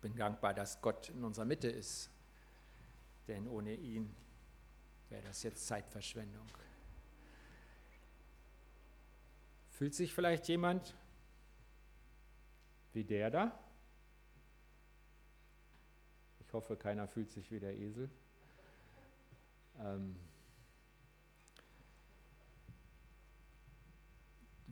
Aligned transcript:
bin 0.00 0.16
dankbar, 0.16 0.54
dass 0.54 0.80
Gott 0.80 1.10
in 1.10 1.24
unserer 1.24 1.44
Mitte 1.44 1.68
ist, 1.68 2.10
denn 3.28 3.46
ohne 3.48 3.74
ihn 3.74 4.14
wäre 5.08 5.22
das 5.22 5.42
jetzt 5.42 5.66
Zeitverschwendung. 5.66 6.46
Fühlt 9.68 9.94
sich 9.94 10.12
vielleicht 10.12 10.48
jemand 10.48 10.94
wie 12.92 13.04
der 13.04 13.30
da? 13.30 13.58
Ich 16.40 16.52
hoffe, 16.52 16.76
keiner 16.76 17.06
fühlt 17.06 17.30
sich 17.30 17.50
wie 17.50 17.60
der 17.60 17.76
Esel. 17.76 18.10
Ähm 19.78 20.16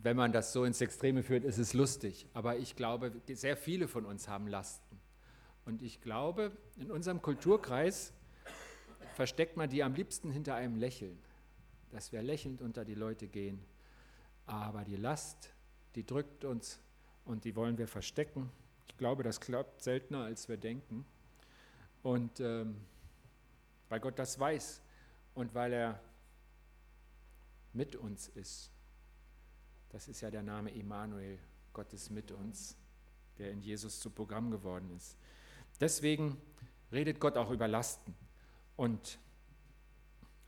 wenn 0.03 0.17
man 0.17 0.33
das 0.33 0.53
so 0.53 0.65
ins 0.65 0.81
Extreme 0.81 1.23
führt, 1.23 1.45
ist 1.45 1.59
es 1.59 1.73
lustig. 1.75 2.27
Aber 2.33 2.57
ich 2.57 2.77
glaube, 2.77 3.13
sehr 3.33 3.57
viele 3.57 3.89
von 3.89 4.05
uns 4.05 4.29
haben 4.29 4.47
Lasten. 4.47 4.98
Und 5.69 5.83
ich 5.83 6.01
glaube, 6.01 6.51
in 6.79 6.91
unserem 6.91 7.21
Kulturkreis 7.21 8.15
versteckt 9.13 9.59
man 9.59 9.69
die 9.69 9.83
am 9.83 9.93
liebsten 9.93 10.31
hinter 10.31 10.55
einem 10.55 10.77
Lächeln, 10.77 11.19
dass 11.91 12.11
wir 12.11 12.23
lächelnd 12.23 12.63
unter 12.63 12.87
die 12.87 12.95
Leute 12.95 13.29
gehen. 13.29 13.63
Aber 14.47 14.83
die 14.87 14.97
Last, 14.97 15.51
die 15.95 16.07
drückt 16.07 16.47
uns 16.47 16.81
und 17.27 17.45
die 17.45 17.55
wollen 17.55 17.77
wir 17.77 17.87
verstecken. 17.87 18.51
Ich 18.87 18.97
glaube, 18.97 19.23
das 19.23 19.43
klappt 19.43 19.83
seltener, 19.83 20.25
als 20.25 20.49
wir 20.49 20.57
denken. 20.57 21.05
Und 22.03 22.41
ähm, 22.41 22.81
weil 23.91 24.01
Gott 24.01 24.19
das 24.19 24.41
weiß 24.41 24.81
und 25.35 25.55
weil 25.55 25.75
er 25.75 26.01
mit 27.75 27.95
uns 27.95 28.29
ist. 28.29 28.71
Das 29.91 30.09
ist 30.09 30.23
ja 30.23 30.31
der 30.31 30.43
Name 30.43 30.71
Immanuel, 30.71 31.39
Gott 31.75 31.93
ist 31.93 32.09
mit 32.09 32.33
uns, 32.33 32.75
der 33.37 33.51
in 33.51 33.61
Jesus 33.61 34.01
zu 34.01 34.09
Programm 34.09 34.51
geworden 34.51 34.91
ist. 34.97 35.15
Deswegen 35.81 36.41
redet 36.93 37.21
Gott 37.21 37.37
auch 37.37 37.51
über 37.51 37.69
Lasten. 37.69 38.15
Und 38.77 39.19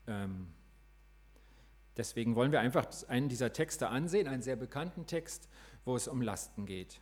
ähm, 0.06 0.48
deswegen 1.97 2.34
wollen 2.34 2.53
wir 2.53 2.61
einfach 2.61 2.87
einen 3.09 3.28
dieser 3.28 3.53
Texte 3.53 3.89
ansehen, 3.89 4.28
einen 4.28 4.42
sehr 4.42 4.56
bekannten 4.56 5.06
Text, 5.06 5.48
wo 5.84 5.97
es 5.97 6.09
um 6.09 6.22
Lasten 6.22 6.67
geht. 6.67 7.00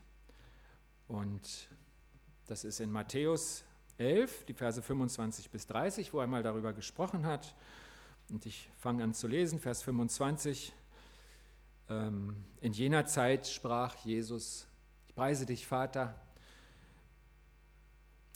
Und 1.07 1.69
das 2.47 2.65
ist 2.65 2.81
in 2.81 2.91
Matthäus 2.91 3.65
11, 3.99 4.45
die 4.45 4.55
Verse 4.55 4.81
25 4.81 5.51
bis 5.51 5.67
30, 5.67 6.13
wo 6.13 6.21
er 6.21 6.27
mal 6.27 6.43
darüber 6.43 6.73
gesprochen 6.73 7.27
hat. 7.27 7.55
Und 8.31 8.47
ich 8.47 8.71
fange 8.77 9.03
an 9.03 9.15
zu 9.15 9.27
lesen, 9.27 9.59
Vers 9.59 9.83
25. 9.83 10.73
Ähm, 11.89 12.45
in 12.61 12.73
jener 12.73 13.07
Zeit 13.07 13.47
sprach 13.47 13.97
Jesus, 14.05 14.67
ich 15.07 15.15
preise 15.15 15.47
dich, 15.47 15.67
Vater. 15.67 16.15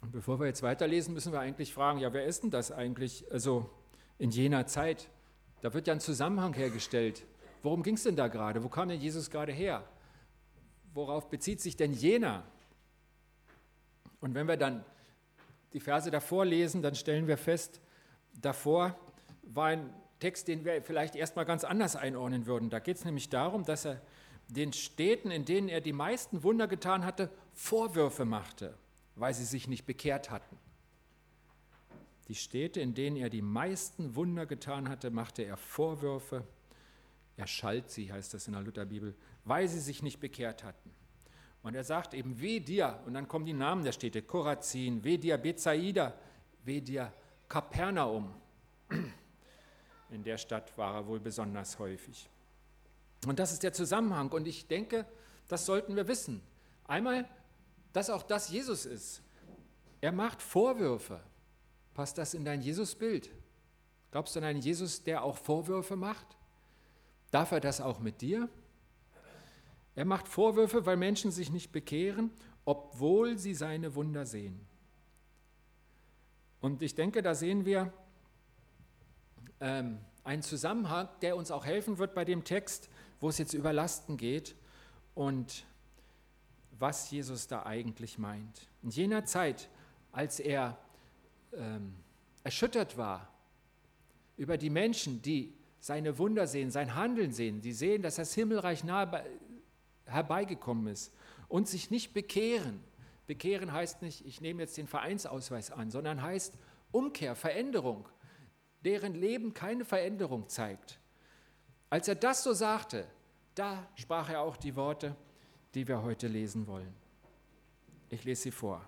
Und 0.03 0.13
bevor 0.13 0.39
wir 0.41 0.47
jetzt 0.47 0.63
weiterlesen, 0.63 1.15
müssen 1.15 1.33
wir 1.33 1.41
eigentlich 1.41 1.73
fragen, 1.73 1.99
ja, 1.99 2.13
wer 2.13 2.27
ist 2.27 2.43
denn 2.43 2.51
das 2.51 2.71
eigentlich? 2.71 3.25
Also 3.33 3.71
in 4.19 4.31
jener 4.31 4.67
Zeit, 4.67 5.09
da 5.63 5.73
wird 5.73 5.87
ja 5.87 5.95
ein 5.95 6.01
Zusammenhang 6.01 6.55
hergestellt. 6.55 7.25
Worum 7.63 7.83
ging 7.83 7.95
es 7.95 8.03
denn 8.03 8.17
da 8.17 8.29
gerade? 8.29 8.63
Wo 8.63 8.69
kam 8.69 8.89
denn 8.89 9.01
Jesus 9.01 9.31
gerade 9.31 9.53
her? 9.53 9.85
Worauf 10.93 11.31
bezieht 11.31 11.61
sich 11.61 11.77
denn 11.77 11.93
jener? 11.93 12.43
Und 14.21 14.35
wenn 14.35 14.47
wir 14.47 14.57
dann 14.57 14.85
die 15.73 15.81
Verse 15.81 16.11
davor 16.11 16.45
lesen, 16.45 16.83
dann 16.83 16.95
stellen 16.95 17.27
wir 17.27 17.39
fest, 17.39 17.81
davor 18.41 18.97
war 19.43 19.67
ein 19.69 19.95
Text, 20.19 20.49
den 20.49 20.65
wir 20.65 20.83
vielleicht 20.83 21.17
erstmal 21.17 21.45
ganz 21.45 21.65
anders 21.65 21.97
einordnen 21.97 22.47
würden. 22.47 22.71
Da 22.71 22.79
geht 22.79 22.97
es 22.97 23.05
nämlich 23.05 23.29
darum, 23.29 23.65
dass 23.65 23.85
er 23.85 24.01
den 24.49 24.73
Städten, 24.73 25.31
in 25.31 25.45
denen 25.45 25.69
er 25.69 25.81
die 25.81 25.93
meisten 25.93 26.43
Wunder 26.43 26.69
getan 26.69 27.05
hatte, 27.05 27.31
Vorwürfe 27.55 28.25
machte, 28.25 28.75
weil 29.17 29.35
sie 29.35 29.45
sich 29.45 29.69
nicht 29.69 29.87
bekehrt 29.87 30.31
hatten. 30.31 30.59
Die 32.29 32.35
Städte, 32.35 32.81
in 32.81 32.95
denen 32.95 33.17
er 33.17 33.31
die 33.31 33.43
meisten 33.43 34.15
Wunder 34.15 34.47
getan 34.47 34.89
hatte, 34.89 35.11
machte 35.11 35.43
er 35.43 35.57
Vorwürfe. 35.57 36.45
Er 37.37 37.47
schalt 37.47 37.91
sie, 37.91 38.13
heißt 38.13 38.33
das 38.35 38.47
in 38.47 38.53
der 38.53 38.63
Lutherbibel, 38.63 39.15
weil 39.45 39.69
sie 39.69 39.81
sich 39.81 40.03
nicht 40.03 40.21
bekehrt 40.21 40.65
hatten. 40.65 40.91
Und 41.63 41.75
er 41.75 41.85
sagt 41.85 42.15
eben, 42.15 42.41
weh 42.41 42.61
dir, 42.61 43.01
und 43.07 43.15
dann 43.15 43.29
kommen 43.29 43.47
die 43.47 43.53
Namen 43.53 43.85
der 43.85 43.93
Städte, 43.93 44.23
Korazin, 44.23 45.03
weh 45.05 45.17
dir 45.17 45.39
Bethsaida, 45.39 46.15
weh 46.65 46.81
dir 46.81 47.13
Kapernaum. 47.49 48.35
In 50.11 50.23
der 50.25 50.39
Stadt 50.39 50.77
war 50.77 50.97
er 50.97 51.07
wohl 51.07 51.21
besonders 51.21 51.79
häufig. 51.79 52.29
Und 53.27 53.39
das 53.39 53.53
ist 53.53 53.63
der 53.63 53.73
Zusammenhang. 53.73 54.31
Und 54.33 54.47
ich 54.47 54.67
denke, 54.67 55.07
das 55.49 55.65
sollten 55.65 55.97
wir 55.97 56.09
wissen. 56.09 56.43
Einmal, 56.85 57.29
dass 57.93 58.11
auch 58.11 58.23
das 58.23 58.51
Jesus 58.51 58.87
ist. 58.87 59.23
Er 60.01 60.13
macht 60.13 60.43
Vorwürfe. 60.43 61.21
Passt 61.95 62.19
das 62.19 62.35
in 62.35 62.45
dein 62.45 62.63
Jesusbild? 62.63 63.31
Glaubst 64.11 64.35
du 64.35 64.41
an 64.41 64.45
einen 64.45 64.61
Jesus, 64.61 65.05
der 65.05 65.23
auch 65.23 65.37
Vorwürfe 65.37 65.97
macht? 65.97 66.27
Darf 67.31 67.53
er 67.53 67.61
das 67.61 67.81
auch 67.81 67.99
mit 67.99 68.21
dir? 68.21 68.49
Er 69.95 70.05
macht 70.05 70.29
Vorwürfe, 70.29 70.87
weil 70.87 70.97
Menschen 70.97 71.31
sich 71.31 71.51
nicht 71.51 71.73
bekehren, 71.73 72.31
obwohl 72.65 73.39
sie 73.39 73.55
seine 73.55 73.95
Wunder 73.95 74.27
sehen. 74.27 74.61
Und 76.61 76.83
ich 76.83 76.95
denke, 76.95 77.23
da 77.23 77.35
sehen 77.35 77.65
wir 77.65 77.93
ähm, 79.61 79.99
einen 80.25 80.43
Zusammenhang, 80.43 81.09
der 81.21 81.37
uns 81.37 81.51
auch 81.51 81.67
helfen 81.67 81.99
wird 81.99 82.15
bei 82.15 82.25
dem 82.25 82.45
Text, 82.45 82.89
wo 83.21 83.29
es 83.29 83.39
jetzt 83.39 83.55
über 83.55 83.73
Lasten 83.73 84.17
geht 84.17 84.55
und 85.15 85.65
was 86.83 87.11
Jesus 87.13 87.47
da 87.47 87.65
eigentlich 87.65 88.19
meint. 88.19 88.69
In 88.83 88.91
jener 88.91 89.25
Zeit, 89.25 89.71
als 90.11 90.41
er 90.41 90.77
ähm, 91.55 91.95
erschüttert 92.43 92.99
war 92.99 93.33
über 94.37 94.59
die 94.59 94.69
Menschen, 94.69 95.23
die 95.23 95.55
seine 95.79 96.19
Wunder 96.19 96.49
sehen, 96.49 96.73
sein 96.73 96.97
Handeln 96.97 97.33
sehen, 97.33 97.61
die 97.61 97.73
sehen, 97.73 98.03
dass 98.03 98.17
das 98.17 98.35
Himmelreich 98.35 98.83
nahe 98.83 99.25
herbeigekommen 100.07 100.89
ist 100.89 101.15
und 101.47 101.69
sich 101.69 101.93
nicht 101.93 102.15
bekehren. 102.15 102.83
Bekehren 103.29 103.73
heißt 103.73 104.03
nicht, 104.03 104.27
ich 104.27 104.41
nehme 104.41 104.63
jetzt 104.63 104.77
den 104.77 104.89
Vereinsausweis 104.89 105.71
an, 105.71 105.93
sondern 105.93 106.21
heißt 106.21 106.59
Umkehr, 106.91 107.37
Veränderung, 107.37 108.09
deren 108.85 109.15
Leben 109.15 109.55
keine 109.55 109.85
Veränderung 109.85 110.49
zeigt. 110.49 110.99
Als 111.91 112.09
er 112.09 112.17
das 112.17 112.43
so 112.43 112.53
sagte, 112.53 113.07
da 113.55 113.89
sprach 113.95 114.31
er 114.31 114.41
auch 114.41 114.57
die 114.57 114.75
Worte, 114.75 115.15
die 115.75 115.89
wir 115.89 116.03
heute 116.03 116.29
lesen 116.29 116.67
wollen. 116.67 116.95
Ich 118.09 118.25
lese 118.25 118.43
sie 118.43 118.51
vor. 118.51 118.85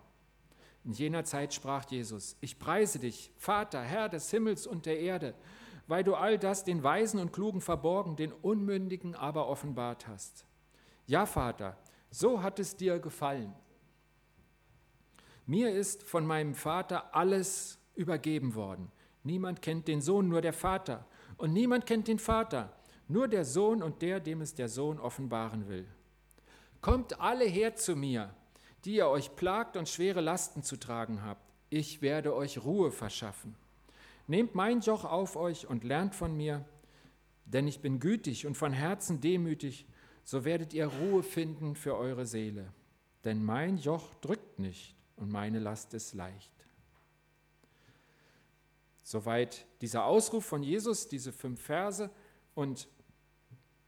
In 0.85 0.93
jener 0.93 1.25
Zeit 1.25 1.55
sprach 1.55 1.91
Jesus, 1.91 2.37
ich 2.41 2.59
preise 2.59 2.99
dich, 2.99 3.31
Vater, 3.39 3.81
Herr 3.81 4.11
des 4.11 4.31
Himmels 4.31 4.67
und 4.67 4.85
der 4.85 5.01
Erde, 5.01 5.35
weil 5.87 6.05
du 6.05 6.15
all 6.15 6.39
das 6.39 6.65
den 6.65 6.83
Weisen 6.83 7.19
und 7.21 7.33
Klugen 7.33 7.63
verborgen, 7.63 8.17
den 8.17 8.33
Unmündigen 8.33 9.15
aber 9.15 9.49
offenbart 9.49 10.07
hast. 10.07 10.45
Ja, 11.07 11.25
Vater, 11.25 11.79
so 12.11 12.43
hat 12.43 12.59
es 12.59 12.77
dir 12.77 12.99
gefallen. 12.99 13.55
Mir 15.47 15.75
ist 15.75 16.03
von 16.03 16.27
meinem 16.27 16.55
Vater 16.55 17.15
alles 17.15 17.79
übergeben 17.95 18.55
worden. 18.55 18.91
Niemand 19.23 19.63
kennt 19.63 19.89
den 19.89 20.01
Sohn, 20.01 20.29
nur 20.29 20.41
der 20.41 20.53
Vater. 20.53 21.07
Und 21.37 21.53
niemand 21.53 21.87
kennt 21.87 22.09
den 22.09 22.19
Vater, 22.19 22.75
nur 23.09 23.29
der 23.29 23.45
Sohn 23.45 23.83
und 23.83 24.03
der, 24.03 24.21
dem 24.21 24.41
es 24.41 24.55
der 24.55 24.69
Sohn 24.69 24.99
offenbaren 24.99 25.69
will. 25.69 25.87
Kommt 26.85 27.19
alle 27.19 27.47
her 27.47 27.77
zu 27.77 27.97
mir, 27.97 28.35
die 28.85 28.97
ihr 28.97 29.09
euch 29.09 29.37
plagt 29.37 29.79
und 29.79 29.89
schwere 29.89 30.21
Lasten 30.21 30.63
zu 30.63 30.77
tragen 30.77 31.23
habt. 31.23 31.41
Ich 31.71 32.03
werde 32.03 32.35
euch 32.35 32.63
Ruhe 32.63 32.91
verschaffen. 32.91 33.57
Nehmt 34.27 34.55
mein 34.55 34.81
Joch 34.83 35.07
auf 35.07 35.35
euch 35.35 35.67
und 35.67 35.83
lernt 35.83 36.15
von 36.15 36.37
mir, 36.37 36.63
denn 37.47 37.67
ich 37.67 37.81
bin 37.81 38.01
gütig 38.01 38.47
und 38.47 38.55
von 38.59 38.75
Herzen 38.75 39.23
demütig 39.23 39.87
so 40.25 40.45
werdet 40.45 40.75
ihr 40.75 40.89
Ruhe 40.89 41.23
finden 41.23 41.75
für 41.75 41.97
eure 41.97 42.27
Seele. 42.27 42.71
Denn 43.25 43.43
mein 43.43 43.79
Joch 43.79 44.13
drückt 44.17 44.59
nicht 44.59 44.95
und 45.17 45.31
meine 45.31 45.61
Last 45.61 45.95
ist 45.95 46.13
leicht. 46.13 46.53
Soweit 49.03 49.67
dieser 49.81 50.05
Ausruf 50.05 50.45
von 50.45 50.63
Jesus, 50.63 51.09
diese 51.09 51.33
fünf 51.33 51.63
Verse. 51.63 52.11
Und 52.55 52.89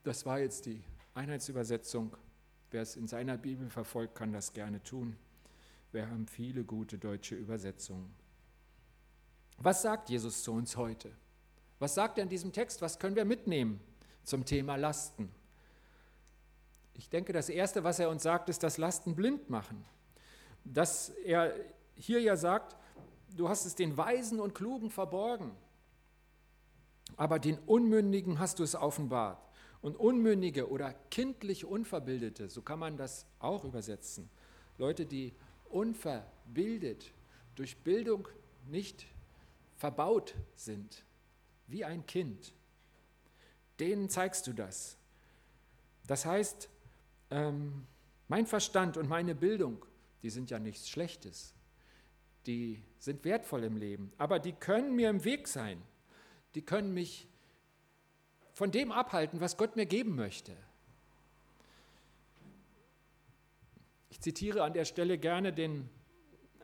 das 0.03 0.25
war 0.25 0.39
jetzt 0.39 0.65
die 0.65 0.83
Einheitsübersetzung. 1.13 2.17
Wer 2.71 2.83
es 2.83 2.97
in 2.97 3.07
seiner 3.07 3.37
Bibel 3.37 3.71
verfolgt, 3.71 4.15
kann 4.15 4.33
das 4.33 4.53
gerne 4.53 4.83
tun. 4.83 5.17
Wir 5.93 6.09
haben 6.09 6.27
viele 6.27 6.65
gute 6.65 6.99
deutsche 6.99 7.35
Übersetzungen. 7.35 8.15
Was 9.59 9.83
sagt 9.83 10.11
Jesus 10.11 10.43
zu 10.43 10.53
uns 10.53 10.77
heute? 10.77 11.11
Was 11.79 11.95
sagt 11.95 12.19
er 12.19 12.25
in 12.25 12.29
diesem 12.29 12.53
Text? 12.53 12.83
Was 12.83 12.99
können 12.99 13.17
wir 13.17 13.25
mitnehmen 13.25 13.81
zum 14.25 14.45
Thema 14.45 14.77
Lasten? 14.77 15.31
Ich 16.95 17.09
denke, 17.09 17.33
das 17.33 17.49
Erste, 17.49 17.85
was 17.85 17.99
er 17.99 18.11
uns 18.11 18.23
sagt, 18.23 18.49
ist 18.49 18.63
das 18.63 18.79
Lasten 18.79 19.15
blind 19.15 19.51
machen. 19.51 19.85
Dass 20.65 21.11
er 21.11 21.55
hier 21.95 22.21
ja 22.21 22.37
sagt, 22.37 22.77
du 23.37 23.49
hast 23.49 23.67
es 23.67 23.75
den 23.75 23.97
Weisen 23.97 24.41
und 24.41 24.55
Klugen 24.55 24.91
verborgen, 24.91 25.53
aber 27.17 27.39
den 27.39 27.59
Unmündigen 27.61 28.39
hast 28.39 28.59
du 28.59 28.65
es 28.65 28.75
offenbart. 28.75 29.46
Und 29.81 29.97
Unmündige 29.97 30.71
oder 30.71 30.95
kindlich 31.11 31.65
Unverbildete, 31.65 32.49
so 32.49 32.63
kann 32.63 32.79
man 32.79 32.97
das 32.97 33.27
auch 33.39 33.65
übersetzen. 33.65 34.29
Leute, 34.79 35.07
die 35.07 35.33
unverbildet, 35.69 37.13
durch 37.55 37.77
Bildung 37.79 38.29
nicht 38.67 39.07
verbaut 39.77 40.35
sind, 40.55 41.05
wie 41.67 41.85
ein 41.85 42.07
Kind. 42.07 42.53
Denen 43.81 44.09
zeigst 44.09 44.47
du 44.47 44.53
das. 44.53 44.97
Das 46.07 46.25
heißt, 46.25 46.69
ähm, 47.31 47.87
mein 48.29 48.47
Verstand 48.47 48.97
und 48.97 49.09
meine 49.09 49.35
Bildung, 49.35 49.85
die 50.23 50.31
sind 50.31 50.51
ja 50.51 50.59
nichts 50.59 50.89
Schlechtes. 50.89 51.55
Die 52.47 52.83
sind 52.99 53.25
wertvoll 53.25 53.65
im 53.65 53.77
Leben, 53.77 54.13
aber 54.19 54.39
die 54.39 54.53
können 54.53 54.95
mir 54.95 55.11
im 55.11 55.25
Weg 55.25 55.49
sein. 55.49 55.83
Die 56.55 56.63
können 56.63 56.95
mich 56.95 57.29
von 58.57 58.71
dem 58.71 58.91
abhalten, 58.91 59.39
was 59.43 59.59
Gott 59.59 59.77
mir 59.77 59.85
geben 59.85 60.17
möchte. 60.17 60.57
Ich 64.09 64.19
zitiere 64.23 64.65
an 64.65 64.73
der 64.73 64.87
Stelle 64.87 65.19
gerne 65.19 65.53
den, 65.53 65.91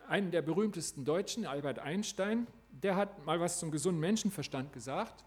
einen 0.09 0.31
der 0.31 0.41
berühmtesten 0.41 1.05
Deutschen, 1.05 1.45
Albert 1.45 1.81
Einstein. 1.81 2.47
Der 2.71 2.97
hat 2.97 3.27
mal 3.27 3.41
was 3.41 3.59
zum 3.59 3.71
gesunden 3.71 4.01
Menschenverstand 4.01 4.73
gesagt. 4.73 5.23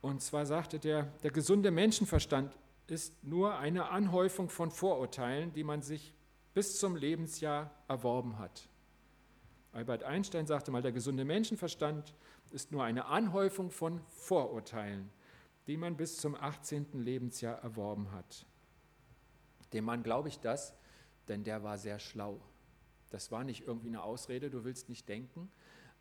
Und 0.00 0.20
zwar 0.22 0.44
sagte 0.44 0.80
der, 0.80 1.04
der 1.22 1.30
gesunde 1.30 1.70
Menschenverstand 1.70 2.52
ist 2.88 3.22
nur 3.22 3.56
eine 3.56 3.90
Anhäufung 3.90 4.48
von 4.48 4.72
Vorurteilen, 4.72 5.52
die 5.52 5.62
man 5.62 5.82
sich 5.82 6.12
bis 6.52 6.80
zum 6.80 6.96
Lebensjahr 6.96 7.70
erworben 7.86 8.40
hat. 8.40 8.68
Albert 9.70 10.02
Einstein 10.02 10.48
sagte 10.48 10.72
mal, 10.72 10.82
der 10.82 10.90
gesunde 10.90 11.24
Menschenverstand 11.24 12.12
ist 12.50 12.72
nur 12.72 12.82
eine 12.82 13.04
Anhäufung 13.04 13.70
von 13.70 14.00
Vorurteilen, 14.08 15.12
die 15.70 15.76
man 15.76 15.96
bis 15.96 16.16
zum 16.16 16.34
18. 16.34 16.94
Lebensjahr 16.94 17.62
erworben 17.62 18.10
hat. 18.10 18.44
Dem 19.72 19.84
Mann 19.84 20.02
glaube 20.02 20.26
ich 20.26 20.40
das, 20.40 20.74
denn 21.28 21.44
der 21.44 21.62
war 21.62 21.78
sehr 21.78 22.00
schlau. 22.00 22.40
Das 23.10 23.30
war 23.30 23.44
nicht 23.44 23.68
irgendwie 23.68 23.86
eine 23.86 24.02
Ausrede, 24.02 24.50
du 24.50 24.64
willst 24.64 24.88
nicht 24.88 25.08
denken, 25.08 25.48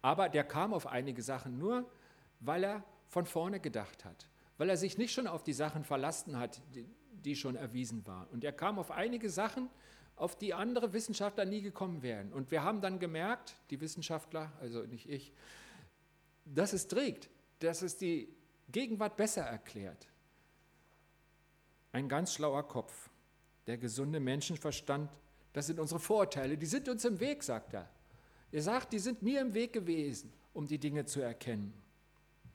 aber 0.02 0.28
der 0.28 0.44
kam 0.44 0.74
auf 0.74 0.88
einige 0.88 1.22
Sachen 1.22 1.60
nur, 1.60 1.88
weil 2.40 2.64
er 2.64 2.84
von 3.10 3.28
vorne 3.28 3.60
gedacht 3.60 4.06
hat, 4.06 4.28
weil 4.58 4.72
er 4.72 4.78
sich 4.78 4.98
nicht 4.98 5.14
schon 5.14 5.28
auf 5.28 5.44
die 5.44 5.54
Sachen 5.54 5.84
verlassen 5.84 6.40
hat, 6.40 6.64
die, 7.24 7.36
schon 7.36 7.56
erwiesen 7.56 8.08
waren. 8.08 8.28
Und 8.30 8.44
er 8.44 8.54
kam 8.54 8.80
auf 8.80 8.90
einige 8.90 9.30
Sachen, 9.30 9.70
auf 10.16 10.36
die 10.36 10.56
andere 10.56 10.94
Wissenschaftler 10.94 11.46
nie 11.46 11.62
gekommen 11.62 12.02
wären. 12.02 12.34
Und 12.34 12.50
wir 12.50 12.64
haben 12.64 12.82
dann 12.82 12.98
gemerkt, 12.98 13.56
die 13.70 13.80
Wissenschaftler, 13.80 14.52
also 14.62 14.82
nicht 14.82 15.08
ich, 15.08 15.32
dass 16.44 16.74
es 16.74 16.88
trägt, 16.88 17.30
dass 17.60 17.84
es 17.84 17.98
die 17.98 18.39
Gegenwart 18.72 19.18
besser 19.18 19.44
erklärt. 19.44 20.08
Ein 21.92 22.08
ganz 22.08 22.34
schlauer 22.34 22.68
Kopf, 22.68 23.10
der 23.68 23.78
gesunde 23.78 24.20
Menschenverstand, 24.20 25.10
das 25.54 25.68
sind 25.68 25.80
unsere 25.80 26.00
Vorurteile, 26.00 26.58
die 26.58 26.66
sind 26.66 26.88
uns 26.88 27.04
im 27.06 27.20
Weg, 27.20 27.44
sagt 27.44 27.74
er. 27.74 27.90
Er 28.52 28.62
sagt, 28.62 28.94
die 28.94 29.00
sind 29.00 29.22
mir 29.22 29.42
im 29.42 29.54
Weg 29.54 29.74
gewesen, 29.74 30.32
um 30.54 30.68
die 30.68 30.78
Dinge 30.78 31.06
zu 31.06 31.22
erkennen. 31.22 31.74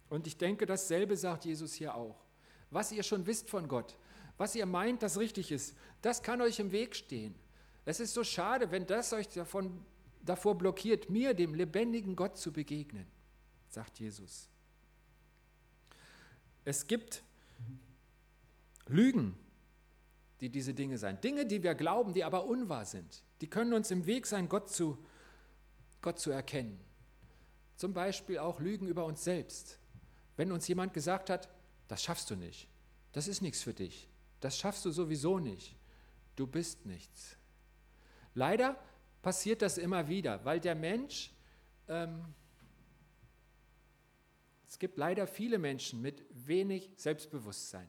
Und 0.08 0.26
ich 0.26 0.36
denke, 0.36 0.66
dasselbe 0.66 1.16
sagt 1.16 1.44
Jesus 1.44 1.74
hier 1.74 1.94
auch. 1.94 2.24
Was 2.70 2.92
ihr 2.92 3.02
schon 3.02 3.26
wisst 3.26 3.50
von 3.50 3.68
Gott, 3.68 3.96
was 4.36 4.54
ihr 4.54 4.66
meint, 4.66 5.02
das 5.02 5.18
richtig 5.18 5.52
ist, 5.52 5.76
das 6.02 6.22
kann 6.22 6.40
euch 6.40 6.58
im 6.58 6.72
Weg 6.72 6.96
stehen. 6.96 7.34
Es 7.84 8.00
ist 8.00 8.14
so 8.14 8.24
schade, 8.24 8.70
wenn 8.70 8.86
das 8.86 9.12
euch 9.12 9.28
davon, 9.28 9.84
davor 10.22 10.56
blockiert, 10.56 11.10
mir, 11.10 11.34
dem 11.34 11.54
lebendigen 11.54 12.16
Gott, 12.16 12.36
zu 12.36 12.52
begegnen, 12.52 13.06
sagt 13.68 14.00
Jesus. 14.00 14.48
Es 16.64 16.86
gibt 16.86 17.22
Lügen, 18.86 19.36
die 20.40 20.50
diese 20.50 20.74
Dinge 20.74 20.98
sein. 20.98 21.20
Dinge, 21.20 21.46
die 21.46 21.62
wir 21.62 21.74
glauben, 21.74 22.12
die 22.12 22.24
aber 22.24 22.44
unwahr 22.44 22.84
sind. 22.84 23.22
Die 23.40 23.48
können 23.48 23.72
uns 23.72 23.90
im 23.90 24.06
Weg 24.06 24.26
sein, 24.26 24.48
Gott 24.48 24.70
zu, 24.70 24.98
Gott 26.02 26.18
zu 26.18 26.30
erkennen. 26.30 26.80
Zum 27.76 27.92
Beispiel 27.92 28.38
auch 28.38 28.60
Lügen 28.60 28.86
über 28.86 29.04
uns 29.04 29.24
selbst. 29.24 29.78
Wenn 30.36 30.52
uns 30.52 30.66
jemand 30.68 30.92
gesagt 30.92 31.30
hat, 31.30 31.48
das 31.88 32.02
schaffst 32.02 32.30
du 32.30 32.36
nicht, 32.36 32.68
das 33.12 33.28
ist 33.28 33.42
nichts 33.42 33.62
für 33.62 33.74
dich, 33.74 34.08
das 34.40 34.58
schaffst 34.58 34.84
du 34.84 34.90
sowieso 34.90 35.38
nicht, 35.38 35.76
du 36.36 36.46
bist 36.46 36.86
nichts. 36.86 37.36
Leider 38.34 38.76
passiert 39.22 39.62
das 39.62 39.78
immer 39.78 40.08
wieder, 40.08 40.44
weil 40.44 40.60
der 40.60 40.74
Mensch, 40.74 41.32
ähm, 41.88 42.24
es 44.74 44.80
gibt 44.80 44.98
leider 44.98 45.28
viele 45.28 45.58
Menschen 45.58 46.02
mit 46.02 46.24
wenig 46.30 46.90
Selbstbewusstsein, 46.96 47.88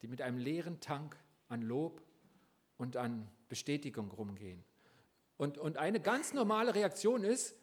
die 0.00 0.06
mit 0.06 0.22
einem 0.22 0.38
leeren 0.38 0.78
Tank 0.78 1.16
an 1.48 1.62
Lob 1.62 2.00
und 2.76 2.96
an 2.96 3.28
Bestätigung 3.48 4.08
rumgehen. 4.12 4.64
Und, 5.36 5.58
und 5.58 5.78
eine 5.78 5.98
ganz 5.98 6.32
normale 6.32 6.76
Reaktion 6.76 7.24
ist, 7.24 7.56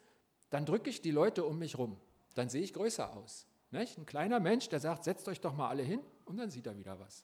dann 0.50 0.66
drücke 0.66 0.90
ich 0.90 1.02
die 1.02 1.12
Leute 1.12 1.46
um 1.46 1.58
mich 1.58 1.78
rum 1.78 1.98
dann 2.34 2.50
sehe 2.50 2.64
ich 2.64 2.74
größer 2.74 3.16
aus. 3.16 3.48
Nicht? 3.72 3.98
Ein 3.98 4.06
kleiner 4.06 4.42
Mensch, 4.42 4.68
der 4.68 4.82
sagt, 4.82 5.06
setzt 5.06 5.30
euch 5.30 5.40
doch 5.40 5.56
mal 5.56 5.70
alle 5.70 5.84
hin 5.84 6.02
und 6.26 6.36
dann 6.36 6.52
sieht 6.52 6.68
er 6.68 6.78
wieder 6.78 7.00
was. 7.00 7.24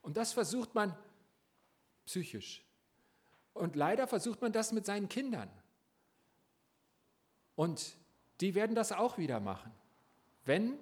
Und 0.00 0.16
das 0.16 0.32
versucht 0.32 0.74
man 0.74 0.96
psychisch. 2.06 2.64
Und 3.52 3.76
leider 3.76 4.08
versucht 4.08 4.40
man 4.40 4.50
das 4.50 4.72
mit 4.72 4.86
seinen 4.86 5.08
Kindern. 5.08 5.48
Und 7.54 7.96
die 8.42 8.54
werden 8.54 8.74
das 8.74 8.92
auch 8.92 9.16
wieder 9.18 9.40
machen, 9.40 9.72
wenn 10.44 10.78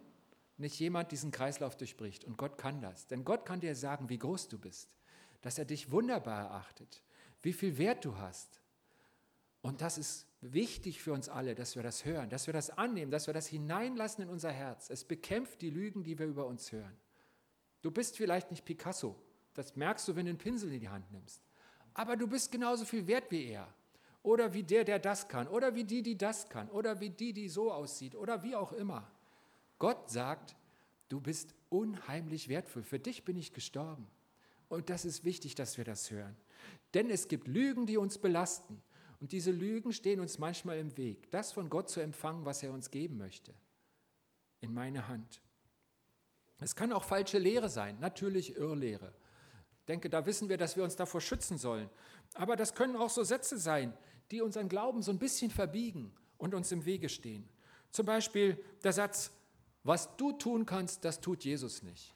nicht 0.56 0.78
jemand 0.80 1.12
diesen 1.12 1.30
Kreislauf 1.30 1.76
durchbricht. 1.76 2.24
Und 2.24 2.36
Gott 2.36 2.58
kann 2.58 2.80
das. 2.80 3.06
Denn 3.06 3.24
Gott 3.24 3.44
kann 3.44 3.60
dir 3.60 3.74
sagen, 3.74 4.08
wie 4.08 4.18
groß 4.18 4.48
du 4.48 4.58
bist, 4.58 4.90
dass 5.42 5.58
er 5.58 5.64
dich 5.66 5.90
wunderbar 5.90 6.44
erachtet, 6.44 7.02
wie 7.42 7.52
viel 7.52 7.78
Wert 7.78 8.04
du 8.04 8.16
hast. 8.16 8.60
Und 9.62 9.82
das 9.82 9.98
ist 9.98 10.26
wichtig 10.40 11.02
für 11.02 11.12
uns 11.12 11.28
alle, 11.28 11.54
dass 11.54 11.76
wir 11.76 11.82
das 11.82 12.04
hören, 12.04 12.30
dass 12.30 12.46
wir 12.46 12.54
das 12.54 12.70
annehmen, 12.70 13.10
dass 13.10 13.26
wir 13.26 13.34
das 13.34 13.46
hineinlassen 13.46 14.24
in 14.24 14.30
unser 14.30 14.52
Herz. 14.52 14.88
Es 14.88 15.04
bekämpft 15.04 15.60
die 15.60 15.70
Lügen, 15.70 16.02
die 16.02 16.18
wir 16.18 16.26
über 16.26 16.46
uns 16.46 16.72
hören. 16.72 16.96
Du 17.82 17.90
bist 17.90 18.16
vielleicht 18.16 18.50
nicht 18.50 18.64
Picasso, 18.64 19.16
das 19.54 19.76
merkst 19.76 20.08
du, 20.08 20.16
wenn 20.16 20.26
du 20.26 20.30
einen 20.30 20.38
Pinsel 20.38 20.72
in 20.72 20.80
die 20.80 20.88
Hand 20.88 21.10
nimmst. 21.12 21.42
Aber 21.92 22.16
du 22.16 22.26
bist 22.26 22.52
genauso 22.52 22.84
viel 22.84 23.06
wert 23.06 23.30
wie 23.30 23.46
er. 23.46 23.72
Oder 24.22 24.52
wie 24.52 24.62
der, 24.62 24.84
der 24.84 24.98
das 24.98 25.28
kann. 25.28 25.48
Oder 25.48 25.74
wie 25.74 25.84
die, 25.84 26.02
die 26.02 26.16
das 26.16 26.48
kann. 26.48 26.68
Oder 26.70 27.00
wie 27.00 27.10
die, 27.10 27.32
die 27.32 27.48
so 27.48 27.72
aussieht. 27.72 28.14
Oder 28.14 28.42
wie 28.42 28.54
auch 28.54 28.72
immer. 28.72 29.10
Gott 29.78 30.10
sagt, 30.10 30.56
du 31.08 31.20
bist 31.20 31.54
unheimlich 31.70 32.48
wertvoll. 32.48 32.82
Für 32.82 32.98
dich 32.98 33.24
bin 33.24 33.36
ich 33.36 33.52
gestorben. 33.52 34.06
Und 34.68 34.90
das 34.90 35.04
ist 35.04 35.24
wichtig, 35.24 35.54
dass 35.54 35.78
wir 35.78 35.84
das 35.84 36.10
hören. 36.10 36.36
Denn 36.94 37.10
es 37.10 37.28
gibt 37.28 37.48
Lügen, 37.48 37.86
die 37.86 37.96
uns 37.96 38.18
belasten. 38.18 38.82
Und 39.20 39.32
diese 39.32 39.50
Lügen 39.50 39.92
stehen 39.92 40.20
uns 40.20 40.38
manchmal 40.38 40.78
im 40.78 40.96
Weg, 40.96 41.30
das 41.30 41.52
von 41.52 41.68
Gott 41.68 41.90
zu 41.90 42.00
empfangen, 42.00 42.46
was 42.46 42.62
er 42.62 42.72
uns 42.72 42.90
geben 42.90 43.18
möchte, 43.18 43.52
in 44.60 44.72
meine 44.72 45.08
Hand. 45.08 45.42
Es 46.58 46.74
kann 46.74 46.92
auch 46.92 47.04
falsche 47.04 47.38
Lehre 47.38 47.68
sein, 47.68 47.98
natürlich 48.00 48.56
Irrlehre. 48.56 49.12
Ich 49.80 49.86
denke, 49.86 50.08
da 50.08 50.24
wissen 50.24 50.48
wir, 50.48 50.56
dass 50.56 50.76
wir 50.76 50.84
uns 50.84 50.96
davor 50.96 51.20
schützen 51.20 51.58
sollen. 51.58 51.90
Aber 52.34 52.56
das 52.56 52.74
können 52.74 52.96
auch 52.96 53.10
so 53.10 53.22
Sätze 53.24 53.58
sein, 53.58 53.92
die 54.30 54.40
unseren 54.40 54.68
Glauben 54.68 55.02
so 55.02 55.10
ein 55.10 55.18
bisschen 55.18 55.50
verbiegen 55.50 56.12
und 56.38 56.54
uns 56.54 56.72
im 56.72 56.84
Wege 56.84 57.08
stehen. 57.08 57.48
Zum 57.90 58.06
Beispiel 58.06 58.62
der 58.82 58.92
Satz, 58.92 59.32
was 59.82 60.16
du 60.16 60.32
tun 60.32 60.66
kannst, 60.66 61.04
das 61.04 61.20
tut 61.20 61.44
Jesus 61.44 61.82
nicht. 61.82 62.14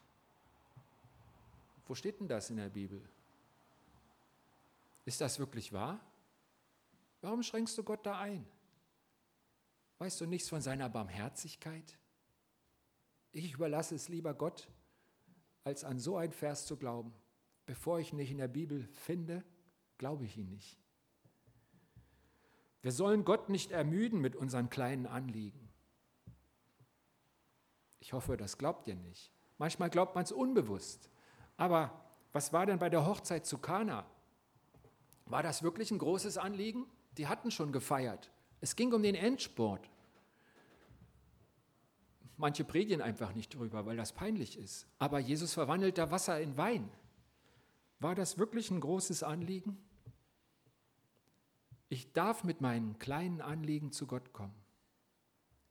Wo 1.86 1.94
steht 1.94 2.20
denn 2.20 2.28
das 2.28 2.50
in 2.50 2.56
der 2.56 2.68
Bibel? 2.68 3.02
Ist 5.04 5.20
das 5.20 5.38
wirklich 5.38 5.72
wahr? 5.72 6.00
Warum 7.20 7.42
schränkst 7.42 7.76
du 7.76 7.82
Gott 7.82 8.04
da 8.06 8.18
ein? 8.20 8.46
Weißt 9.98 10.20
du 10.20 10.26
nichts 10.26 10.48
von 10.48 10.60
seiner 10.60 10.88
Barmherzigkeit? 10.88 11.98
Ich 13.32 13.52
überlasse 13.54 13.94
es 13.94 14.08
lieber 14.08 14.34
Gott, 14.34 14.68
als 15.64 15.84
an 15.84 15.98
so 15.98 16.16
ein 16.16 16.32
Vers 16.32 16.66
zu 16.66 16.76
glauben. 16.76 17.12
Bevor 17.66 17.98
ich 17.98 18.12
ihn 18.12 18.16
nicht 18.16 18.30
in 18.30 18.38
der 18.38 18.48
Bibel 18.48 18.86
finde, 18.92 19.42
glaube 19.98 20.24
ich 20.24 20.36
ihn 20.36 20.50
nicht. 20.50 20.83
Wir 22.84 22.92
sollen 22.92 23.24
Gott 23.24 23.48
nicht 23.48 23.70
ermüden 23.70 24.20
mit 24.20 24.36
unseren 24.36 24.68
kleinen 24.68 25.06
Anliegen. 25.06 25.70
Ich 27.98 28.12
hoffe, 28.12 28.36
das 28.36 28.58
glaubt 28.58 28.86
ihr 28.86 28.94
nicht. 28.94 29.32
Manchmal 29.56 29.88
glaubt 29.88 30.14
man 30.14 30.24
es 30.24 30.32
unbewusst. 30.32 31.08
Aber 31.56 31.98
was 32.34 32.52
war 32.52 32.66
denn 32.66 32.78
bei 32.78 32.90
der 32.90 33.06
Hochzeit 33.06 33.46
zu 33.46 33.56
Kana? 33.56 34.04
War 35.24 35.42
das 35.42 35.62
wirklich 35.62 35.92
ein 35.92 35.98
großes 35.98 36.36
Anliegen? 36.36 36.84
Die 37.16 37.26
hatten 37.26 37.50
schon 37.50 37.72
gefeiert. 37.72 38.30
Es 38.60 38.76
ging 38.76 38.92
um 38.92 39.02
den 39.02 39.14
Endsport. 39.14 39.88
Manche 42.36 42.64
predigen 42.64 43.00
einfach 43.00 43.34
nicht 43.34 43.54
drüber, 43.54 43.86
weil 43.86 43.96
das 43.96 44.12
peinlich 44.12 44.58
ist. 44.58 44.86
Aber 44.98 45.20
Jesus 45.20 45.54
verwandelt 45.54 45.96
da 45.96 46.10
Wasser 46.10 46.38
in 46.38 46.58
Wein. 46.58 46.90
War 47.98 48.14
das 48.14 48.36
wirklich 48.36 48.70
ein 48.70 48.80
großes 48.80 49.22
Anliegen? 49.22 49.82
Ich 51.94 52.12
darf 52.12 52.42
mit 52.42 52.60
meinen 52.60 52.98
kleinen 52.98 53.40
Anliegen 53.40 53.92
zu 53.92 54.08
Gott 54.08 54.32
kommen. 54.32 54.60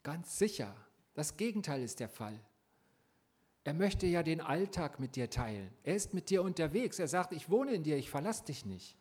Ganz 0.04 0.40
sicher. 0.40 0.74
Das 1.16 1.36
Gegenteil 1.36 1.84
ist 1.84 2.00
der 2.00 2.08
Fall. 2.08 2.40
Er 3.66 3.74
möchte 3.74 4.08
ja 4.08 4.24
den 4.24 4.40
Alltag 4.40 5.02
mit 5.02 5.18
dir 5.18 5.30
teilen. 5.30 5.70
Er 5.84 5.98
ist 5.98 6.14
mit 6.14 6.30
dir 6.30 6.42
unterwegs. 6.42 6.98
Er 6.98 7.10
sagt, 7.10 7.34
ich 7.34 7.50
wohne 7.50 7.74
in 7.74 7.84
dir, 7.84 7.98
ich 7.98 8.10
verlasse 8.10 8.46
dich 8.46 8.64
nicht. 8.64 8.96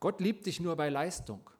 Gott 0.00 0.18
liebt 0.22 0.46
dich 0.46 0.60
nur 0.60 0.74
bei 0.74 0.88
Leistung. 0.88 1.50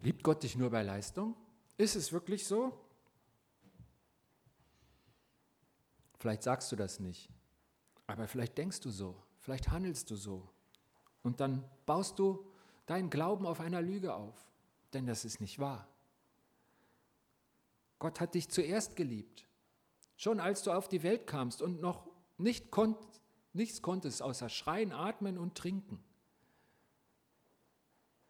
Liebt 0.00 0.24
Gott 0.24 0.42
dich 0.42 0.56
nur 0.56 0.70
bei 0.70 0.82
Leistung? 0.82 1.36
Ist 1.76 1.94
es 1.94 2.12
wirklich 2.12 2.44
so? 2.44 2.76
Vielleicht 6.18 6.42
sagst 6.42 6.72
du 6.72 6.74
das 6.74 6.98
nicht, 6.98 7.30
aber 8.06 8.28
vielleicht 8.28 8.58
denkst 8.58 8.80
du 8.80 8.90
so, 8.90 9.22
vielleicht 9.38 9.70
handelst 9.70 10.10
du 10.10 10.16
so. 10.16 10.48
Und 11.22 11.40
dann 11.40 11.64
baust 11.86 12.18
du 12.18 12.46
deinen 12.86 13.10
Glauben 13.10 13.46
auf 13.46 13.60
einer 13.60 13.80
Lüge 13.80 14.14
auf, 14.14 14.36
denn 14.92 15.06
das 15.06 15.24
ist 15.24 15.40
nicht 15.40 15.58
wahr. 15.58 15.88
Gott 17.98 18.20
hat 18.20 18.34
dich 18.34 18.50
zuerst 18.50 18.96
geliebt, 18.96 19.46
schon 20.16 20.40
als 20.40 20.62
du 20.62 20.72
auf 20.72 20.88
die 20.88 21.02
Welt 21.02 21.26
kamst 21.26 21.62
und 21.62 21.80
noch 21.80 22.06
nicht 22.36 22.70
konnt, 22.70 22.98
nichts 23.52 23.80
konntest 23.80 24.20
außer 24.20 24.48
schreien, 24.48 24.92
atmen 24.92 25.38
und 25.38 25.54
trinken. 25.54 26.02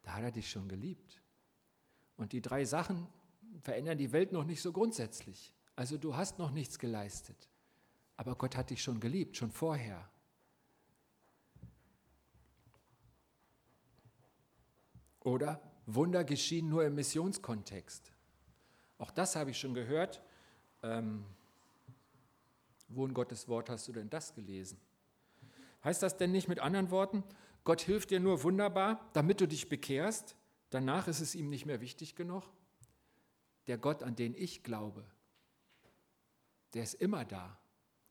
Da 0.03 0.13
hat 0.13 0.23
er 0.23 0.31
dich 0.31 0.49
schon 0.49 0.69
geliebt. 0.69 1.21
Und 2.15 2.31
die 2.31 2.41
drei 2.41 2.63
Sachen 2.63 3.07
verändern 3.61 3.97
die 3.97 4.11
Welt 4.11 4.31
noch 4.31 4.45
nicht 4.45 4.61
so 4.61 4.71
grundsätzlich. 4.71 5.51
Also 5.75 5.97
du 5.97 6.15
hast 6.15 6.39
noch 6.39 6.51
nichts 6.51 6.79
geleistet. 6.79 7.49
Aber 8.17 8.35
Gott 8.35 8.55
hat 8.55 8.69
dich 8.69 8.81
schon 8.81 8.99
geliebt, 8.99 9.37
schon 9.37 9.51
vorher. 9.51 10.09
Oder 15.21 15.61
Wunder 15.85 16.23
geschehen 16.23 16.69
nur 16.69 16.85
im 16.85 16.95
Missionskontext. 16.95 18.11
Auch 18.97 19.11
das 19.11 19.35
habe 19.35 19.51
ich 19.51 19.59
schon 19.59 19.73
gehört. 19.73 20.21
Ähm, 20.83 21.25
wo 22.87 23.05
in 23.05 23.13
Gottes 23.13 23.47
Wort 23.47 23.69
hast 23.69 23.87
du 23.87 23.93
denn 23.93 24.09
das 24.09 24.33
gelesen? 24.33 24.79
Heißt 25.83 26.01
das 26.03 26.17
denn 26.17 26.31
nicht 26.31 26.47
mit 26.47 26.59
anderen 26.59 26.91
Worten, 26.91 27.23
Gott 27.63 27.81
hilft 27.81 28.11
dir 28.11 28.19
nur 28.19 28.43
wunderbar, 28.43 29.09
damit 29.13 29.41
du 29.41 29.47
dich 29.47 29.69
bekehrst? 29.69 30.35
Danach 30.69 31.07
ist 31.07 31.19
es 31.19 31.35
ihm 31.35 31.49
nicht 31.49 31.65
mehr 31.65 31.81
wichtig 31.81 32.15
genug? 32.15 32.43
Der 33.67 33.77
Gott, 33.77 34.03
an 34.03 34.15
den 34.15 34.35
ich 34.35 34.63
glaube, 34.63 35.03
der 36.73 36.83
ist 36.83 36.93
immer 36.95 37.25
da. 37.25 37.57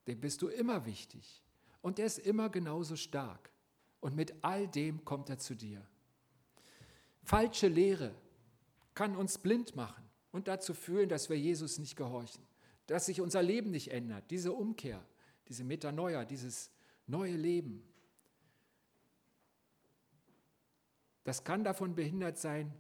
Dem 0.06 0.20
bist 0.20 0.42
du 0.42 0.48
immer 0.48 0.84
wichtig. 0.86 1.42
Und 1.82 1.98
der 1.98 2.06
ist 2.06 2.18
immer 2.18 2.48
genauso 2.48 2.96
stark. 2.96 3.50
Und 4.00 4.16
mit 4.16 4.34
all 4.42 4.68
dem 4.68 5.04
kommt 5.04 5.30
er 5.30 5.38
zu 5.38 5.54
dir. 5.54 5.86
Falsche 7.22 7.68
Lehre 7.68 8.14
kann 8.94 9.16
uns 9.16 9.38
blind 9.38 9.76
machen 9.76 10.04
und 10.30 10.46
dazu 10.48 10.74
führen, 10.74 11.08
dass 11.08 11.30
wir 11.30 11.38
Jesus 11.38 11.78
nicht 11.78 11.96
gehorchen, 11.96 12.44
dass 12.86 13.06
sich 13.06 13.20
unser 13.20 13.42
Leben 13.42 13.70
nicht 13.70 13.90
ändert, 13.90 14.30
diese 14.30 14.52
Umkehr, 14.52 15.02
diese 15.48 15.64
Metanoia, 15.64 16.24
dieses 16.24 16.70
neue 17.06 17.36
Leben. 17.36 17.82
Das 21.24 21.44
kann 21.44 21.64
davon 21.64 21.94
behindert 21.94 22.38
sein, 22.38 22.72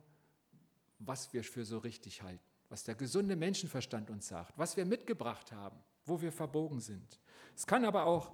was 0.98 1.32
wir 1.32 1.42
für 1.42 1.64
so 1.64 1.78
richtig 1.78 2.22
halten, 2.22 2.44
was 2.68 2.84
der 2.84 2.94
gesunde 2.94 3.36
Menschenverstand 3.36 4.10
uns 4.10 4.28
sagt, 4.28 4.56
was 4.58 4.76
wir 4.76 4.84
mitgebracht 4.84 5.52
haben, 5.52 5.78
wo 6.06 6.20
wir 6.20 6.32
verbogen 6.32 6.80
sind. 6.80 7.20
Es 7.54 7.66
kann 7.66 7.84
aber 7.84 8.06
auch 8.06 8.32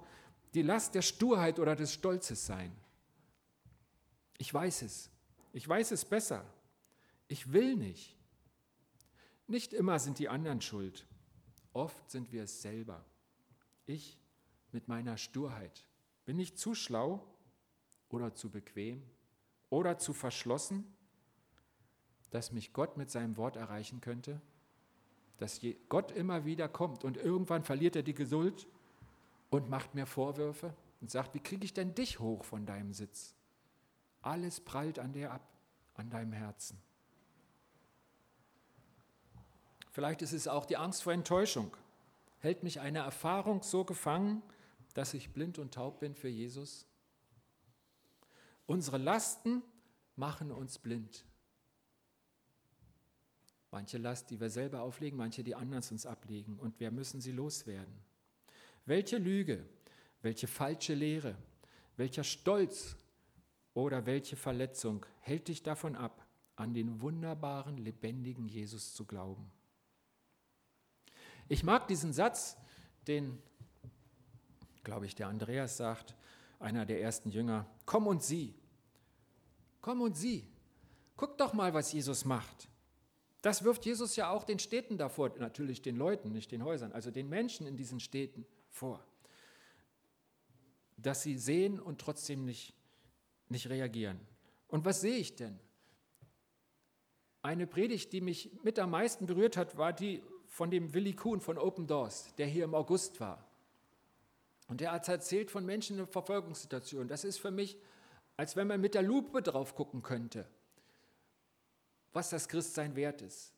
die 0.53 0.61
Last 0.61 0.95
der 0.95 1.01
Sturheit 1.01 1.59
oder 1.59 1.75
des 1.75 1.93
Stolzes 1.93 2.45
sein. 2.45 2.75
Ich 4.37 4.53
weiß 4.53 4.81
es. 4.81 5.09
Ich 5.53 5.67
weiß 5.67 5.91
es 5.91 6.05
besser. 6.05 6.45
Ich 7.27 7.53
will 7.53 7.75
nicht. 7.75 8.17
Nicht 9.47 9.73
immer 9.73 9.99
sind 9.99 10.19
die 10.19 10.29
anderen 10.29 10.61
schuld. 10.61 11.05
Oft 11.73 12.09
sind 12.09 12.31
wir 12.31 12.43
es 12.43 12.61
selber. 12.61 13.05
Ich 13.85 14.17
mit 14.71 14.87
meiner 14.87 15.17
Sturheit. 15.17 15.85
Bin 16.25 16.39
ich 16.39 16.57
zu 16.57 16.75
schlau 16.75 17.25
oder 18.09 18.33
zu 18.33 18.49
bequem 18.49 19.03
oder 19.69 19.97
zu 19.97 20.13
verschlossen, 20.13 20.85
dass 22.29 22.51
mich 22.51 22.73
Gott 22.73 22.97
mit 22.97 23.09
seinem 23.09 23.37
Wort 23.37 23.55
erreichen 23.55 24.01
könnte? 24.01 24.41
Dass 25.41 25.59
Gott 25.89 26.11
immer 26.11 26.45
wieder 26.45 26.69
kommt 26.69 27.03
und 27.03 27.17
irgendwann 27.17 27.63
verliert 27.63 27.95
er 27.95 28.03
die 28.03 28.13
Geduld 28.13 28.67
und 29.49 29.71
macht 29.71 29.95
mir 29.95 30.05
Vorwürfe 30.05 30.71
und 31.01 31.09
sagt, 31.09 31.33
wie 31.33 31.39
kriege 31.39 31.65
ich 31.65 31.73
denn 31.73 31.95
dich 31.95 32.19
hoch 32.19 32.43
von 32.43 32.67
deinem 32.67 32.93
Sitz? 32.93 33.33
Alles 34.21 34.59
prallt 34.59 34.99
an 34.99 35.13
dir 35.13 35.31
ab, 35.31 35.41
an 35.95 36.11
deinem 36.11 36.31
Herzen. 36.31 36.77
Vielleicht 39.89 40.21
ist 40.21 40.31
es 40.31 40.47
auch 40.47 40.63
die 40.63 40.77
Angst 40.77 41.01
vor 41.01 41.11
Enttäuschung. 41.11 41.75
Hält 42.37 42.61
mich 42.61 42.79
eine 42.79 42.99
Erfahrung 42.99 43.63
so 43.63 43.83
gefangen, 43.83 44.43
dass 44.93 45.15
ich 45.15 45.33
blind 45.33 45.57
und 45.57 45.73
taub 45.73 46.01
bin 46.01 46.13
für 46.13 46.29
Jesus? 46.29 46.85
Unsere 48.67 48.99
Lasten 48.99 49.63
machen 50.15 50.51
uns 50.51 50.77
blind. 50.77 51.25
Manche 53.71 53.97
Last, 53.97 54.29
die 54.29 54.39
wir 54.39 54.49
selber 54.49 54.81
auflegen, 54.81 55.17
manche, 55.17 55.43
die 55.43 55.55
anders 55.55 55.91
uns 55.91 56.05
ablegen. 56.05 56.59
Und 56.59 56.79
wir 56.81 56.91
müssen 56.91 57.21
sie 57.21 57.31
loswerden. 57.31 57.93
Welche 58.85 59.17
Lüge, 59.17 59.65
welche 60.21 60.47
falsche 60.47 60.93
Lehre, 60.93 61.37
welcher 61.95 62.25
Stolz 62.25 62.97
oder 63.73 64.05
welche 64.05 64.35
Verletzung 64.35 65.05
hält 65.19 65.47
dich 65.47 65.63
davon 65.63 65.95
ab, 65.95 66.27
an 66.57 66.73
den 66.73 67.01
wunderbaren, 67.01 67.77
lebendigen 67.77 68.49
Jesus 68.49 68.93
zu 68.93 69.05
glauben? 69.05 69.49
Ich 71.47 71.63
mag 71.63 71.87
diesen 71.87 72.11
Satz, 72.11 72.57
den, 73.07 73.41
glaube 74.83 75.05
ich, 75.05 75.15
der 75.15 75.27
Andreas 75.27 75.77
sagt, 75.77 76.15
einer 76.59 76.85
der 76.85 77.01
ersten 77.01 77.29
Jünger, 77.29 77.65
komm 77.85 78.07
und 78.07 78.21
sieh, 78.21 78.53
komm 79.79 80.01
und 80.01 80.15
sieh, 80.15 80.47
guck 81.15 81.37
doch 81.37 81.53
mal, 81.53 81.73
was 81.73 81.93
Jesus 81.93 82.25
macht. 82.25 82.67
Das 83.41 83.63
wirft 83.63 83.85
Jesus 83.85 84.15
ja 84.15 84.29
auch 84.29 84.43
den 84.43 84.59
Städten 84.59 84.97
davor, 84.97 85.31
natürlich 85.39 85.81
den 85.81 85.95
Leuten, 85.95 86.31
nicht 86.31 86.51
den 86.51 86.63
Häusern, 86.63 86.91
also 86.91 87.09
den 87.11 87.27
Menschen 87.27 87.65
in 87.65 87.75
diesen 87.75 87.99
Städten 87.99 88.45
vor, 88.69 89.03
dass 90.97 91.23
sie 91.23 91.37
sehen 91.37 91.79
und 91.79 91.99
trotzdem 91.99 92.45
nicht 92.45 92.75
nicht 93.51 93.69
reagieren. 93.69 94.19
Und 94.67 94.85
was 94.85 95.01
sehe 95.01 95.17
ich 95.17 95.35
denn? 95.35 95.59
Eine 97.43 97.67
Predigt, 97.67 98.13
die 98.13 98.21
mich 98.21 98.51
mit 98.63 98.79
am 98.79 98.91
meisten 98.91 99.25
berührt 99.25 99.57
hat, 99.57 99.77
war 99.77 99.93
die 99.93 100.23
von 100.47 100.71
dem 100.71 100.93
Willi 100.93 101.13
Kuhn 101.13 101.41
von 101.41 101.57
Open 101.57 101.87
Doors, 101.87 102.33
der 102.37 102.47
hier 102.47 102.63
im 102.63 102.73
August 102.73 103.19
war. 103.19 103.45
Und 104.67 104.81
der 104.81 104.91
hat 104.91 105.07
erzählt 105.07 105.51
von 105.51 105.65
Menschen 105.65 105.99
in 105.99 106.07
Verfolgungssituationen. 106.07 107.07
Das 107.07 107.23
ist 107.23 107.37
für 107.37 107.51
mich, 107.51 107.77
als 108.37 108.55
wenn 108.55 108.67
man 108.67 108.79
mit 108.79 108.93
der 108.93 109.01
Lupe 109.01 109.41
drauf 109.41 109.75
gucken 109.75 110.01
könnte, 110.01 110.47
was 112.13 112.29
das 112.29 112.47
Christsein 112.47 112.95
wert 112.95 113.21
ist. 113.21 113.53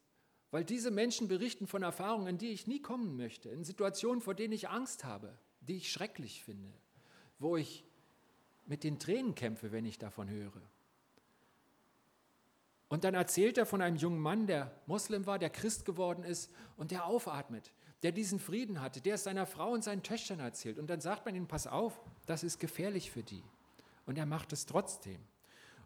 Weil 0.52 0.64
diese 0.64 0.92
Menschen 0.92 1.28
berichten 1.28 1.66
von 1.66 1.82
Erfahrungen, 1.82 2.28
in 2.28 2.38
die 2.38 2.50
ich 2.50 2.68
nie 2.68 2.82
kommen 2.82 3.18
möchte, 3.18 3.50
in 3.50 3.64
Situationen, 3.64 4.22
vor 4.22 4.36
denen 4.36 4.54
ich 4.54 4.70
Angst 4.70 5.04
habe, 5.04 5.38
die 5.62 5.78
ich 5.78 5.92
schrecklich 5.92 6.44
finde, 6.44 6.72
wo 7.40 7.58
ich 7.58 7.84
mit 8.66 8.84
den 8.84 9.00
Tränen 9.00 9.36
kämpfe, 9.36 9.72
wenn 9.72 9.86
ich 9.86 9.98
davon 9.98 10.30
höre. 10.30 10.62
Und 12.88 13.04
dann 13.04 13.16
erzählt 13.16 13.58
er 13.58 13.66
von 13.66 13.82
einem 13.82 13.98
jungen 13.98 14.20
Mann, 14.20 14.46
der 14.46 14.72
Moslem 14.86 15.26
war, 15.26 15.40
der 15.40 15.50
Christ 15.50 15.86
geworden 15.86 16.24
ist 16.24 16.52
und 16.78 16.92
der 16.92 17.06
aufatmet, 17.06 17.74
der 18.04 18.12
diesen 18.12 18.40
Frieden 18.40 18.82
hatte, 18.82 19.02
der 19.02 19.16
es 19.16 19.24
seiner 19.24 19.48
Frau 19.48 19.72
und 19.72 19.84
seinen 19.84 20.04
Töchtern 20.04 20.40
erzählt. 20.40 20.78
Und 20.78 20.92
dann 20.92 21.02
sagt 21.02 21.26
man 21.26 21.34
ihm, 21.34 21.48
pass 21.48 21.66
auf, 21.66 22.00
das 22.28 22.44
ist 22.44 22.60
gefährlich 22.60 23.10
für 23.10 23.24
die. 23.24 23.44
Und 24.06 24.20
er 24.20 24.28
macht 24.28 24.54
es 24.54 24.68
trotzdem. 24.68 25.20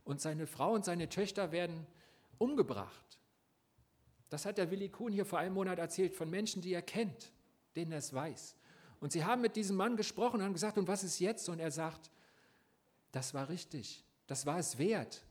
Und 0.04 0.20
seine 0.20 0.48
Frau 0.48 0.74
und 0.74 0.84
seine 0.84 1.08
Töchter 1.08 1.54
werden 1.54 1.88
umgebracht. 2.38 3.20
Das 4.30 4.46
hat 4.46 4.58
der 4.58 4.72
Willi 4.72 4.90
Kuhn 4.90 5.14
hier 5.14 5.26
vor 5.26 5.40
einem 5.40 5.54
Monat 5.54 5.80
erzählt 5.80 6.14
von 6.14 6.30
Menschen, 6.30 6.62
die 6.62 6.74
er 6.74 6.82
kennt, 6.82 7.32
denen 7.76 7.92
er 7.92 8.00
es 8.00 8.14
weiß. 8.14 8.56
Und 9.00 9.12
sie 9.12 9.24
haben 9.24 9.42
mit 9.42 9.56
diesem 9.56 9.76
Mann 9.76 9.96
gesprochen 9.96 10.38
und 10.38 10.44
haben 10.44 10.54
gesagt, 10.54 10.78
und 10.78 10.88
was 10.88 11.04
ist 11.04 11.20
jetzt? 11.20 11.48
Und 11.50 11.60
er 11.60 11.72
sagt, 11.72 12.12
das 13.12 13.34
war 13.34 13.50
richtig, 13.50 14.04
das 14.26 14.46
war 14.46 14.60
es 14.60 14.78
wert. 14.78 15.24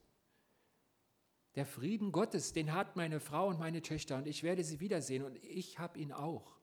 Der 1.56 1.66
Frieden 1.66 2.12
Gottes, 2.12 2.52
den 2.52 2.72
hat 2.72 2.96
meine 2.96 3.18
Frau 3.18 3.48
und 3.48 3.58
meine 3.58 3.82
Töchter 3.82 4.16
und 4.16 4.26
ich 4.26 4.42
werde 4.42 4.62
sie 4.62 4.80
wiedersehen 4.80 5.25
und 5.25 5.36
ich 5.42 5.78
habe 5.78 5.98
ihn 5.98 6.12
auch. 6.12 6.56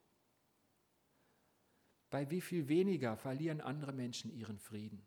Bei 2.10 2.30
wie 2.30 2.42
viel 2.42 2.68
weniger 2.68 3.18
verlieren 3.18 3.60
andere 3.60 3.92
Menschen 3.92 4.32
ihren 4.32 4.60
Frieden? 4.60 5.04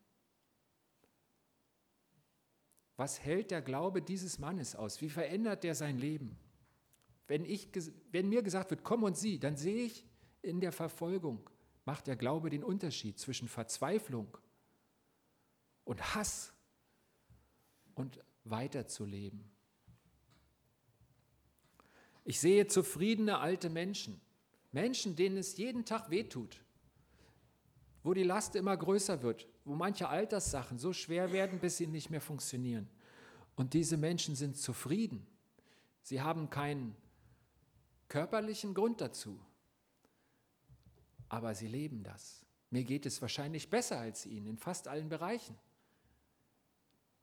Was 2.96 3.20
hält 3.20 3.50
der 3.50 3.62
Glaube 3.62 4.00
dieses 4.00 4.38
Mannes 4.38 4.74
aus? 4.74 5.00
Wie 5.00 5.10
verändert 5.10 5.64
der 5.64 5.74
sein 5.74 5.98
Leben? 5.98 6.38
Wenn, 7.28 7.44
ich, 7.44 7.68
wenn 8.10 8.28
mir 8.28 8.42
gesagt 8.42 8.70
wird, 8.70 8.84
komm 8.84 9.02
und 9.02 9.16
sieh, 9.16 9.38
dann 9.38 9.56
sehe 9.56 9.84
ich 9.84 10.06
in 10.42 10.60
der 10.60 10.72
Verfolgung, 10.72 11.50
macht 11.84 12.06
der 12.06 12.16
Glaube 12.16 12.50
den 12.50 12.64
Unterschied 12.64 13.18
zwischen 13.18 13.48
Verzweiflung 13.48 14.38
und 15.84 16.14
Hass 16.14 16.52
und 17.94 18.20
weiterzuleben. 18.44 19.50
Ich 22.24 22.40
sehe 22.40 22.66
zufriedene 22.66 23.38
alte 23.38 23.70
Menschen, 23.70 24.20
Menschen, 24.72 25.16
denen 25.16 25.36
es 25.36 25.56
jeden 25.56 25.84
Tag 25.84 26.10
wehtut, 26.10 26.60
wo 28.06 28.14
die 28.14 28.22
Last 28.22 28.54
immer 28.54 28.76
größer 28.76 29.22
wird, 29.22 29.48
wo 29.64 29.74
manche 29.74 30.08
Alterssachen 30.08 30.78
so 30.78 30.92
schwer 30.92 31.32
werden, 31.32 31.58
bis 31.58 31.78
sie 31.78 31.88
nicht 31.88 32.08
mehr 32.08 32.20
funktionieren. 32.20 32.88
Und 33.56 33.74
diese 33.74 33.96
Menschen 33.96 34.36
sind 34.36 34.56
zufrieden. 34.56 35.26
Sie 36.02 36.22
haben 36.22 36.48
keinen 36.48 36.94
körperlichen 38.06 38.74
Grund 38.74 39.00
dazu, 39.00 39.40
aber 41.28 41.56
sie 41.56 41.66
leben 41.66 42.04
das. 42.04 42.46
Mir 42.70 42.84
geht 42.84 43.06
es 43.06 43.20
wahrscheinlich 43.20 43.70
besser 43.70 43.98
als 43.98 44.24
ihnen 44.24 44.46
in 44.46 44.56
fast 44.56 44.86
allen 44.86 45.08
Bereichen. 45.08 45.58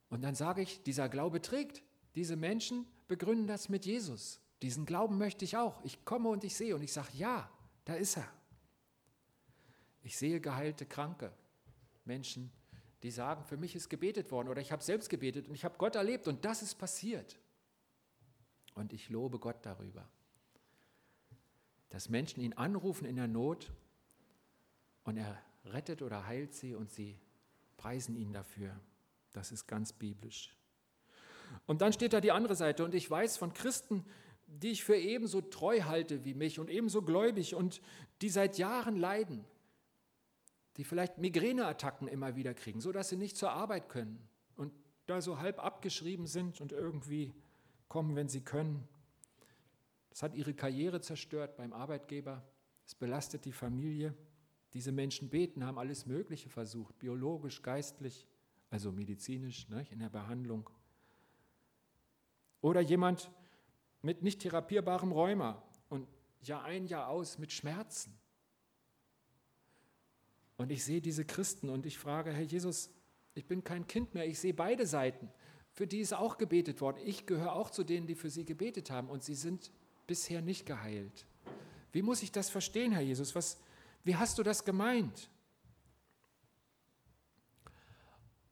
Und 0.10 0.22
dann 0.22 0.36
sage 0.36 0.62
ich, 0.62 0.84
dieser 0.84 1.08
Glaube 1.08 1.42
trägt. 1.42 1.82
Diese 2.16 2.36
Menschen 2.36 2.86
begründen 3.08 3.48
das 3.48 3.70
mit 3.70 3.86
Jesus. 3.86 4.42
Diesen 4.62 4.86
Glauben 4.86 5.18
möchte 5.18 5.46
ich 5.46 5.56
auch. 5.56 5.82
Ich 5.86 6.04
komme 6.04 6.28
und 6.28 6.44
ich 6.44 6.58
sehe 6.58 6.75
und 6.75 6.84
ich 6.84 6.92
sage, 6.92 7.10
ja, 7.13 7.50
da 7.86 7.94
ist 7.94 8.18
er. 8.18 8.28
Ich 10.03 10.17
sehe 10.17 10.39
geheilte 10.39 10.86
Kranke, 10.86 11.31
Menschen, 12.05 12.51
die 13.01 13.12
sagen, 13.12 13.43
für 13.45 13.57
mich 13.57 13.75
ist 13.75 13.89
gebetet 13.89 14.31
worden 14.31 14.50
oder 14.50 14.62
ich 14.62 14.72
habe 14.72 14.83
selbst 14.83 15.10
gebetet 15.10 15.48
und 15.48 15.55
ich 15.55 15.65
habe 15.65 15.77
Gott 15.77 15.95
erlebt 15.95 16.27
und 16.27 16.45
das 16.45 16.62
ist 16.62 16.75
passiert. 16.75 17.38
Und 18.75 18.91
ich 18.91 19.10
lobe 19.10 19.39
Gott 19.39 19.57
darüber, 19.65 20.07
dass 21.89 22.10
Menschen 22.10 22.41
ihn 22.41 22.53
anrufen 22.53 23.05
in 23.05 23.15
der 23.15 23.27
Not 23.27 23.72
und 25.03 25.17
er 25.17 25.41
rettet 25.65 26.01
oder 26.01 26.25
heilt 26.25 26.53
sie 26.53 26.75
und 26.75 26.91
sie 26.91 27.19
preisen 27.77 28.15
ihn 28.15 28.33
dafür. 28.33 28.77
Das 29.31 29.51
ist 29.51 29.67
ganz 29.67 29.93
biblisch. 29.93 30.55
Und 31.65 31.81
dann 31.81 31.93
steht 31.93 32.13
da 32.13 32.22
die 32.22 32.31
andere 32.31 32.55
Seite 32.55 32.83
und 32.83 32.93
ich 32.95 33.10
weiß 33.10 33.38
von 33.38 33.53
Christen, 33.53 34.05
die 34.48 34.72
ich 34.72 34.83
für 34.83 34.95
ebenso 34.95 35.41
treu 35.41 35.81
halte 35.83 36.25
wie 36.25 36.33
mich 36.33 36.60
und 36.60 36.69
ebenso 36.69 37.01
gläubig 37.01 37.55
und 37.55 37.81
die 38.22 38.29
seit 38.29 38.57
Jahren 38.57 38.95
leiden, 38.95 39.45
die 40.77 40.84
vielleicht 40.84 41.18
Migräneattacken 41.18 42.08
immer 42.08 42.36
wieder 42.36 42.53
kriegen, 42.53 42.82
sodass 42.82 43.10
sie 43.10 43.18
nicht 43.18 43.38
zur 43.38 43.51
Arbeit 43.51 43.89
können 43.89 44.27
und 44.56 44.74
da 45.06 45.22
so 45.22 45.39
halb 45.39 45.63
abgeschrieben 45.63 46.25
sind 46.25 46.62
und 46.62 46.72
irgendwie 46.72 47.34
kommen, 47.88 48.15
wenn 48.15 48.30
sie 48.30 48.42
können. 48.42 48.88
Das 50.10 50.24
hat 50.24 50.36
ihre 50.36 50.53
Karriere 50.53 51.01
zerstört 51.01 51.58
beim 51.58 51.74
Arbeitgeber, 51.74 52.44
es 52.86 52.96
belastet 52.96 53.46
die 53.46 53.51
Familie. 53.51 54.13
Diese 54.74 54.92
Menschen 54.92 55.30
beten, 55.30 55.63
haben 55.63 55.77
alles 55.77 56.06
Mögliche 56.06 56.50
versucht, 56.50 56.98
biologisch, 56.98 57.62
geistlich, 57.62 58.27
also 58.70 58.92
medizinisch, 58.92 59.70
ne, 59.70 59.86
in 59.92 60.00
der 60.00 60.10
Behandlung. 60.10 60.70
Oder 62.62 62.82
jemand 62.82 63.30
mit 64.01 64.24
nicht 64.24 64.42
therapierbarem 64.42 65.12
Rheuma 65.12 65.62
und 65.89 66.08
Jahr 66.42 66.63
ein, 66.63 66.88
Jahr 66.88 67.08
aus 67.08 67.38
mit 67.38 67.51
Schmerzen. 67.51 68.18
Und 70.57 70.72
ich 70.72 70.83
sehe 70.83 71.01
diese 71.01 71.25
Christen 71.25 71.69
und 71.69 71.86
ich 71.86 71.98
frage, 71.98 72.31
Herr 72.31 72.43
Jesus, 72.43 72.89
ich 73.33 73.45
bin 73.45 73.63
kein 73.63 73.88
Kind 73.88 74.13
mehr, 74.13 74.27
ich 74.27 74.39
sehe 74.39 74.53
beide 74.53 74.86
Seiten. 74.86 75.29
Für 75.72 75.88
die 75.88 76.00
ist 76.00 76.13
auch 76.13 76.38
gebetet 76.38 76.81
worden. 76.81 76.98
Ich 77.03 77.25
gehöre 77.25 77.53
auch 77.53 77.72
zu 77.72 77.83
denen, 77.83 78.05
die 78.05 78.15
für 78.15 78.29
sie 78.29 78.45
gebetet 78.45 78.91
haben 78.91 79.10
und 79.10 79.24
sie 79.24 79.33
sind 79.33 79.72
bisher 80.05 80.41
nicht 80.41 80.65
geheilt. 80.65 81.25
Wie 81.91 82.03
muss 82.03 82.22
ich 82.22 82.31
das 82.31 82.50
verstehen, 82.50 82.91
Herr 82.91 83.01
Jesus? 83.01 83.33
Was, 83.33 83.60
wie 84.03 84.15
hast 84.15 84.38
du 84.38 84.43
das 84.43 84.63
gemeint? 84.63 85.29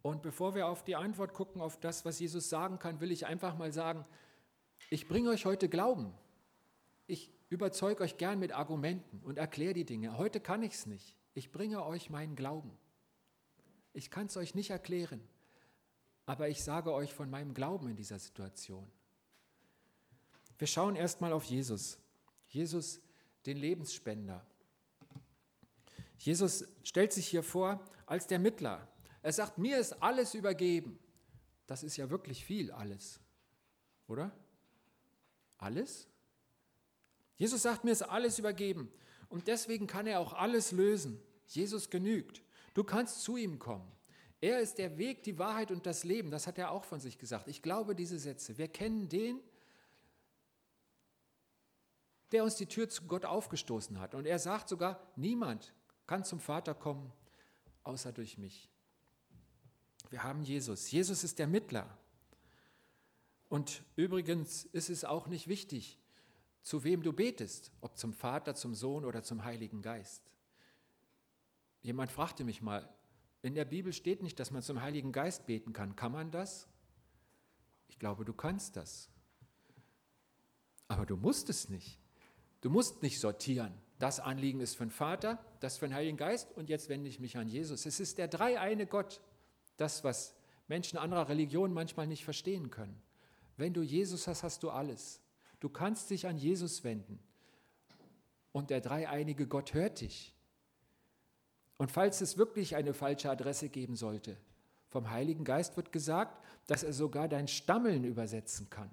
Und 0.01 0.23
bevor 0.23 0.55
wir 0.55 0.67
auf 0.67 0.83
die 0.83 0.95
Antwort 0.95 1.33
gucken, 1.33 1.61
auf 1.61 1.79
das, 1.79 2.05
was 2.05 2.19
Jesus 2.19 2.49
sagen 2.49 2.79
kann, 2.79 2.99
will 3.01 3.11
ich 3.11 3.27
einfach 3.27 3.55
mal 3.55 3.71
sagen, 3.71 4.03
ich 4.89 5.07
bringe 5.07 5.29
euch 5.29 5.45
heute 5.45 5.69
Glauben. 5.69 6.11
Ich 7.05 7.31
überzeuge 7.49 8.03
euch 8.03 8.17
gern 8.17 8.39
mit 8.39 8.51
Argumenten 8.51 9.21
und 9.23 9.37
erkläre 9.37 9.73
die 9.73 9.85
Dinge. 9.85 10.17
Heute 10.17 10.39
kann 10.39 10.63
ich 10.63 10.73
es 10.73 10.85
nicht. 10.87 11.15
Ich 11.33 11.51
bringe 11.51 11.85
euch 11.85 12.09
meinen 12.09 12.35
Glauben. 12.35 12.77
Ich 13.93 14.09
kann 14.09 14.27
es 14.27 14.37
euch 14.37 14.55
nicht 14.55 14.69
erklären, 14.69 15.21
aber 16.25 16.49
ich 16.49 16.63
sage 16.63 16.93
euch 16.93 17.13
von 17.13 17.29
meinem 17.29 17.53
Glauben 17.53 17.89
in 17.89 17.95
dieser 17.95 18.19
Situation. 18.19 18.89
Wir 20.57 20.67
schauen 20.67 20.95
erstmal 20.95 21.33
auf 21.33 21.43
Jesus. 21.45 21.97
Jesus, 22.47 23.01
den 23.45 23.57
Lebensspender. 23.57 24.45
Jesus 26.17 26.65
stellt 26.83 27.11
sich 27.13 27.27
hier 27.27 27.43
vor 27.43 27.83
als 28.05 28.27
der 28.27 28.39
Mittler. 28.39 28.87
Er 29.23 29.33
sagt, 29.33 29.57
mir 29.57 29.79
ist 29.79 29.93
alles 30.03 30.33
übergeben. 30.33 30.99
Das 31.65 31.83
ist 31.83 31.97
ja 31.97 32.09
wirklich 32.09 32.43
viel 32.43 32.71
alles, 32.71 33.19
oder? 34.07 34.31
Alles? 35.57 36.07
Jesus 37.37 37.61
sagt, 37.61 37.83
mir 37.83 37.91
ist 37.91 38.03
alles 38.03 38.37
übergeben. 38.37 38.91
Und 39.31 39.47
deswegen 39.47 39.87
kann 39.87 40.07
er 40.07 40.19
auch 40.19 40.33
alles 40.33 40.71
lösen. 40.71 41.19
Jesus 41.47 41.89
genügt. 41.89 42.43
Du 42.73 42.83
kannst 42.83 43.21
zu 43.21 43.37
ihm 43.37 43.59
kommen. 43.59 43.89
Er 44.41 44.59
ist 44.59 44.77
der 44.77 44.97
Weg, 44.97 45.23
die 45.23 45.39
Wahrheit 45.39 45.71
und 45.71 45.85
das 45.85 46.03
Leben. 46.03 46.31
Das 46.31 46.47
hat 46.47 46.57
er 46.57 46.71
auch 46.71 46.83
von 46.83 46.99
sich 46.99 47.17
gesagt. 47.17 47.47
Ich 47.47 47.61
glaube 47.61 47.95
diese 47.95 48.19
Sätze. 48.19 48.57
Wir 48.57 48.67
kennen 48.67 49.07
den, 49.07 49.39
der 52.31 52.43
uns 52.43 52.55
die 52.55 52.65
Tür 52.65 52.89
zu 52.89 53.03
Gott 53.03 53.23
aufgestoßen 53.25 53.99
hat. 53.99 54.15
Und 54.15 54.25
er 54.25 54.39
sagt 54.39 54.67
sogar, 54.67 55.01
niemand 55.15 55.73
kann 56.07 56.25
zum 56.25 56.39
Vater 56.39 56.73
kommen, 56.73 57.11
außer 57.83 58.11
durch 58.11 58.37
mich. 58.37 58.69
Wir 60.09 60.23
haben 60.23 60.43
Jesus. 60.43 60.91
Jesus 60.91 61.23
ist 61.23 61.39
der 61.39 61.47
Mittler. 61.47 61.97
Und 63.47 63.83
übrigens 63.95 64.65
ist 64.65 64.89
es 64.89 65.05
auch 65.05 65.27
nicht 65.27 65.47
wichtig, 65.47 66.00
zu 66.61 66.83
wem 66.83 67.01
du 67.03 67.13
betest, 67.13 67.71
ob 67.81 67.97
zum 67.97 68.13
Vater, 68.13 68.55
zum 68.55 68.75
Sohn 68.75 69.05
oder 69.05 69.23
zum 69.23 69.43
Heiligen 69.43 69.81
Geist. 69.81 70.21
Jemand 71.81 72.11
fragte 72.11 72.43
mich 72.43 72.61
mal, 72.61 72.87
in 73.41 73.55
der 73.55 73.65
Bibel 73.65 73.91
steht 73.91 74.21
nicht, 74.21 74.39
dass 74.39 74.51
man 74.51 74.61
zum 74.61 74.81
Heiligen 74.81 75.11
Geist 75.11 75.47
beten 75.47 75.73
kann. 75.73 75.95
Kann 75.95 76.11
man 76.11 76.29
das? 76.29 76.67
Ich 77.87 77.97
glaube, 77.97 78.23
du 78.23 78.33
kannst 78.33 78.75
das. 78.75 79.09
Aber 80.87 81.05
du 81.05 81.17
musst 81.17 81.49
es 81.49 81.69
nicht. 81.69 81.99
Du 82.61 82.69
musst 82.69 83.01
nicht 83.01 83.19
sortieren. 83.19 83.73
Das 83.97 84.19
Anliegen 84.19 84.61
ist 84.61 84.75
für 84.75 84.85
den 84.85 84.91
Vater, 84.91 85.43
das 85.59 85.77
für 85.77 85.87
den 85.87 85.95
Heiligen 85.95 86.17
Geist 86.17 86.51
und 86.55 86.69
jetzt 86.69 86.89
wende 86.89 87.09
ich 87.09 87.19
mich 87.19 87.37
an 87.37 87.47
Jesus. 87.47 87.85
Es 87.85 87.99
ist 87.99 88.17
der 88.17 88.27
dreieine 88.27 88.85
Gott, 88.85 89.21
das, 89.77 90.03
was 90.03 90.35
Menschen 90.67 90.97
anderer 90.97 91.29
Religionen 91.29 91.73
manchmal 91.73 92.07
nicht 92.07 92.23
verstehen 92.23 92.69
können. 92.69 93.01
Wenn 93.57 93.73
du 93.73 93.81
Jesus 93.81 94.27
hast, 94.27 94.43
hast 94.43 94.63
du 94.63 94.69
alles. 94.69 95.21
Du 95.61 95.69
kannst 95.69 96.09
dich 96.09 96.27
an 96.27 96.37
Jesus 96.37 96.83
wenden. 96.83 97.19
Und 98.51 98.69
der 98.69 98.81
dreieinige 98.81 99.47
Gott 99.47 99.73
hört 99.73 100.01
dich. 100.01 100.33
Und 101.77 101.91
falls 101.91 102.19
es 102.19 102.37
wirklich 102.37 102.75
eine 102.75 102.93
falsche 102.93 103.29
Adresse 103.29 103.69
geben 103.69 103.95
sollte, 103.95 104.35
vom 104.89 105.09
Heiligen 105.09 105.45
Geist 105.45 105.77
wird 105.77 105.93
gesagt, 105.93 106.43
dass 106.67 106.83
er 106.83 106.91
sogar 106.91 107.29
dein 107.29 107.47
Stammeln 107.47 108.03
übersetzen 108.03 108.69
kann. 108.69 108.89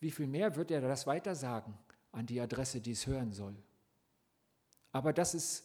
Wie 0.00 0.10
viel 0.10 0.26
mehr 0.26 0.56
wird 0.56 0.70
er 0.70 0.80
das 0.80 1.06
weitersagen 1.06 1.74
an 2.12 2.26
die 2.26 2.40
Adresse, 2.40 2.80
die 2.80 2.92
es 2.92 3.06
hören 3.06 3.32
soll? 3.32 3.54
Aber 4.90 5.12
das 5.12 5.34
ist 5.34 5.64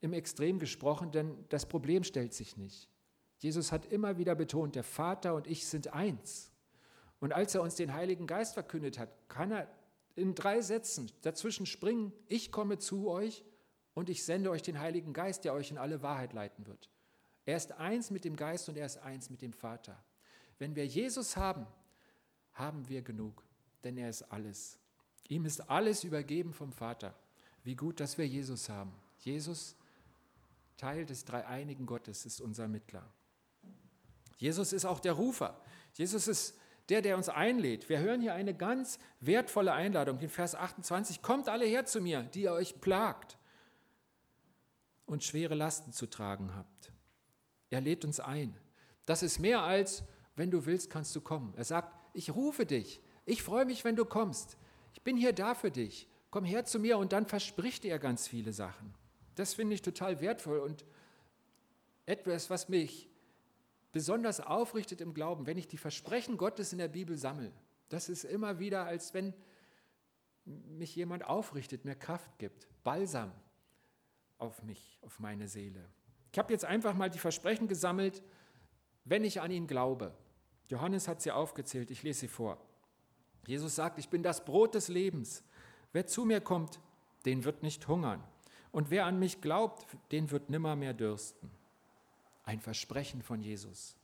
im 0.00 0.12
Extrem 0.12 0.58
gesprochen, 0.58 1.10
denn 1.10 1.44
das 1.48 1.66
Problem 1.66 2.04
stellt 2.04 2.32
sich 2.32 2.56
nicht. 2.56 2.88
Jesus 3.38 3.72
hat 3.72 3.86
immer 3.86 4.18
wieder 4.18 4.34
betont, 4.34 4.74
der 4.74 4.84
Vater 4.84 5.34
und 5.34 5.46
ich 5.46 5.66
sind 5.66 5.92
eins. 5.92 6.50
Und 7.20 7.32
als 7.32 7.54
er 7.54 7.62
uns 7.62 7.74
den 7.74 7.94
Heiligen 7.94 8.26
Geist 8.26 8.54
verkündet 8.54 8.98
hat, 8.98 9.10
kann 9.28 9.50
er 9.50 9.68
in 10.14 10.34
drei 10.34 10.60
Sätzen 10.60 11.10
dazwischen 11.22 11.66
springen, 11.66 12.12
ich 12.26 12.50
komme 12.50 12.78
zu 12.78 13.08
euch 13.08 13.44
und 13.94 14.08
ich 14.08 14.24
sende 14.24 14.50
euch 14.50 14.62
den 14.62 14.78
Heiligen 14.80 15.12
Geist, 15.12 15.44
der 15.44 15.54
euch 15.54 15.70
in 15.70 15.78
alle 15.78 16.02
Wahrheit 16.02 16.32
leiten 16.32 16.66
wird. 16.66 16.90
Er 17.44 17.56
ist 17.56 17.72
eins 17.72 18.10
mit 18.10 18.24
dem 18.24 18.36
Geist 18.36 18.68
und 18.68 18.76
er 18.76 18.86
ist 18.86 18.98
eins 18.98 19.30
mit 19.30 19.42
dem 19.42 19.52
Vater. 19.52 20.02
Wenn 20.58 20.76
wir 20.76 20.86
Jesus 20.86 21.36
haben, 21.36 21.66
haben 22.52 22.88
wir 22.88 23.02
genug, 23.02 23.44
denn 23.84 23.96
er 23.96 24.10
ist 24.10 24.22
alles. 24.22 24.78
Ihm 25.28 25.44
ist 25.44 25.70
alles 25.70 26.04
übergeben 26.04 26.52
vom 26.52 26.72
Vater. 26.72 27.14
Wie 27.62 27.76
gut, 27.76 28.00
dass 28.00 28.18
wir 28.18 28.26
Jesus 28.26 28.68
haben. 28.68 28.92
Jesus, 29.20 29.76
Teil 30.76 31.06
des 31.06 31.24
dreieinigen 31.24 31.86
Gottes, 31.86 32.26
ist 32.26 32.40
unser 32.40 32.66
Mittler. 32.66 33.08
Jesus 34.36 34.72
ist 34.72 34.84
auch 34.84 35.00
der 35.00 35.12
Rufer. 35.12 35.60
Jesus 35.94 36.28
ist 36.28 36.58
der, 36.88 37.02
der 37.02 37.16
uns 37.16 37.28
einlädt. 37.28 37.88
Wir 37.88 37.98
hören 37.98 38.20
hier 38.20 38.34
eine 38.34 38.54
ganz 38.54 38.98
wertvolle 39.20 39.72
Einladung, 39.72 40.18
in 40.20 40.28
Vers 40.28 40.54
28. 40.54 41.22
Kommt 41.22 41.48
alle 41.48 41.66
her 41.66 41.84
zu 41.84 42.00
mir, 42.00 42.22
die 42.22 42.42
ihr 42.42 42.52
euch 42.52 42.80
plagt 42.80 43.38
und 45.06 45.24
schwere 45.24 45.54
Lasten 45.54 45.92
zu 45.92 46.06
tragen 46.06 46.54
habt. 46.54 46.92
Er 47.70 47.80
lädt 47.80 48.04
uns 48.04 48.20
ein. 48.20 48.56
Das 49.04 49.22
ist 49.22 49.38
mehr 49.38 49.62
als, 49.62 50.04
wenn 50.36 50.50
du 50.50 50.66
willst, 50.66 50.90
kannst 50.90 51.14
du 51.16 51.20
kommen. 51.20 51.54
Er 51.56 51.64
sagt, 51.64 51.94
ich 52.14 52.34
rufe 52.34 52.66
dich. 52.66 53.02
Ich 53.26 53.42
freue 53.42 53.64
mich, 53.64 53.84
wenn 53.84 53.96
du 53.96 54.04
kommst. 54.04 54.56
Ich 54.94 55.02
bin 55.02 55.16
hier 55.16 55.32
da 55.32 55.54
für 55.54 55.70
dich. 55.70 56.08
Komm 56.30 56.44
her 56.44 56.64
zu 56.64 56.78
mir 56.78 56.98
und 56.98 57.12
dann 57.12 57.26
verspricht 57.26 57.84
er 57.84 57.98
ganz 57.98 58.28
viele 58.28 58.52
Sachen. 58.52 58.94
Das 59.34 59.54
finde 59.54 59.74
ich 59.74 59.82
total 59.82 60.20
wertvoll 60.20 60.58
und 60.58 60.84
etwas, 62.06 62.50
was 62.50 62.68
mich 62.68 63.08
besonders 63.92 64.40
aufrichtet 64.40 65.00
im 65.00 65.14
Glauben, 65.14 65.46
wenn 65.46 65.58
ich 65.58 65.68
die 65.68 65.78
Versprechen 65.78 66.36
Gottes 66.36 66.72
in 66.72 66.78
der 66.78 66.88
Bibel 66.88 67.16
sammle. 67.16 67.52
Das 67.88 68.08
ist 68.08 68.24
immer 68.24 68.58
wieder, 68.58 68.84
als 68.84 69.14
wenn 69.14 69.34
mich 70.44 70.94
jemand 70.96 71.24
aufrichtet, 71.24 71.84
mir 71.84 71.94
Kraft 71.94 72.38
gibt, 72.38 72.68
Balsam 72.84 73.32
auf 74.38 74.62
mich, 74.62 74.98
auf 75.02 75.18
meine 75.18 75.48
Seele. 75.48 75.84
Ich 76.32 76.38
habe 76.38 76.52
jetzt 76.52 76.64
einfach 76.64 76.94
mal 76.94 77.10
die 77.10 77.18
Versprechen 77.18 77.68
gesammelt, 77.68 78.22
wenn 79.04 79.24
ich 79.24 79.40
an 79.40 79.50
ihn 79.50 79.66
glaube. 79.66 80.14
Johannes 80.68 81.08
hat 81.08 81.22
sie 81.22 81.32
aufgezählt, 81.32 81.90
ich 81.90 82.02
lese 82.02 82.20
sie 82.20 82.28
vor. 82.28 82.58
Jesus 83.46 83.74
sagt, 83.74 83.98
ich 83.98 84.08
bin 84.08 84.22
das 84.22 84.44
Brot 84.44 84.74
des 84.74 84.88
Lebens. 84.88 85.42
Wer 85.92 86.06
zu 86.06 86.24
mir 86.24 86.40
kommt, 86.40 86.80
den 87.24 87.44
wird 87.44 87.62
nicht 87.62 87.88
hungern. 87.88 88.22
Und 88.70 88.90
wer 88.90 89.06
an 89.06 89.18
mich 89.18 89.40
glaubt, 89.40 89.86
den 90.12 90.30
wird 90.30 90.50
nimmer 90.50 90.76
mehr 90.76 90.92
dürsten. 90.92 91.50
Ein 92.48 92.60
Versprechen 92.60 93.20
von 93.20 93.42
Jesus. 93.42 93.94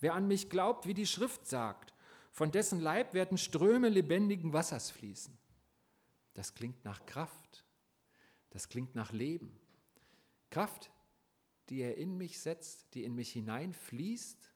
Wer 0.00 0.14
an 0.14 0.26
mich 0.26 0.48
glaubt, 0.48 0.86
wie 0.86 0.94
die 0.94 1.06
Schrift 1.06 1.46
sagt, 1.46 1.92
von 2.32 2.50
dessen 2.50 2.80
Leib 2.80 3.12
werden 3.12 3.36
Ströme 3.36 3.90
lebendigen 3.90 4.54
Wassers 4.54 4.90
fließen. 4.90 5.36
Das 6.32 6.54
klingt 6.54 6.82
nach 6.86 7.04
Kraft. 7.04 7.66
Das 8.48 8.70
klingt 8.70 8.94
nach 8.94 9.12
Leben. 9.12 9.54
Kraft, 10.48 10.90
die 11.68 11.80
er 11.80 11.98
in 11.98 12.16
mich 12.16 12.40
setzt, 12.40 12.86
die 12.94 13.04
in 13.04 13.14
mich 13.14 13.32
hineinfließt 13.32 14.50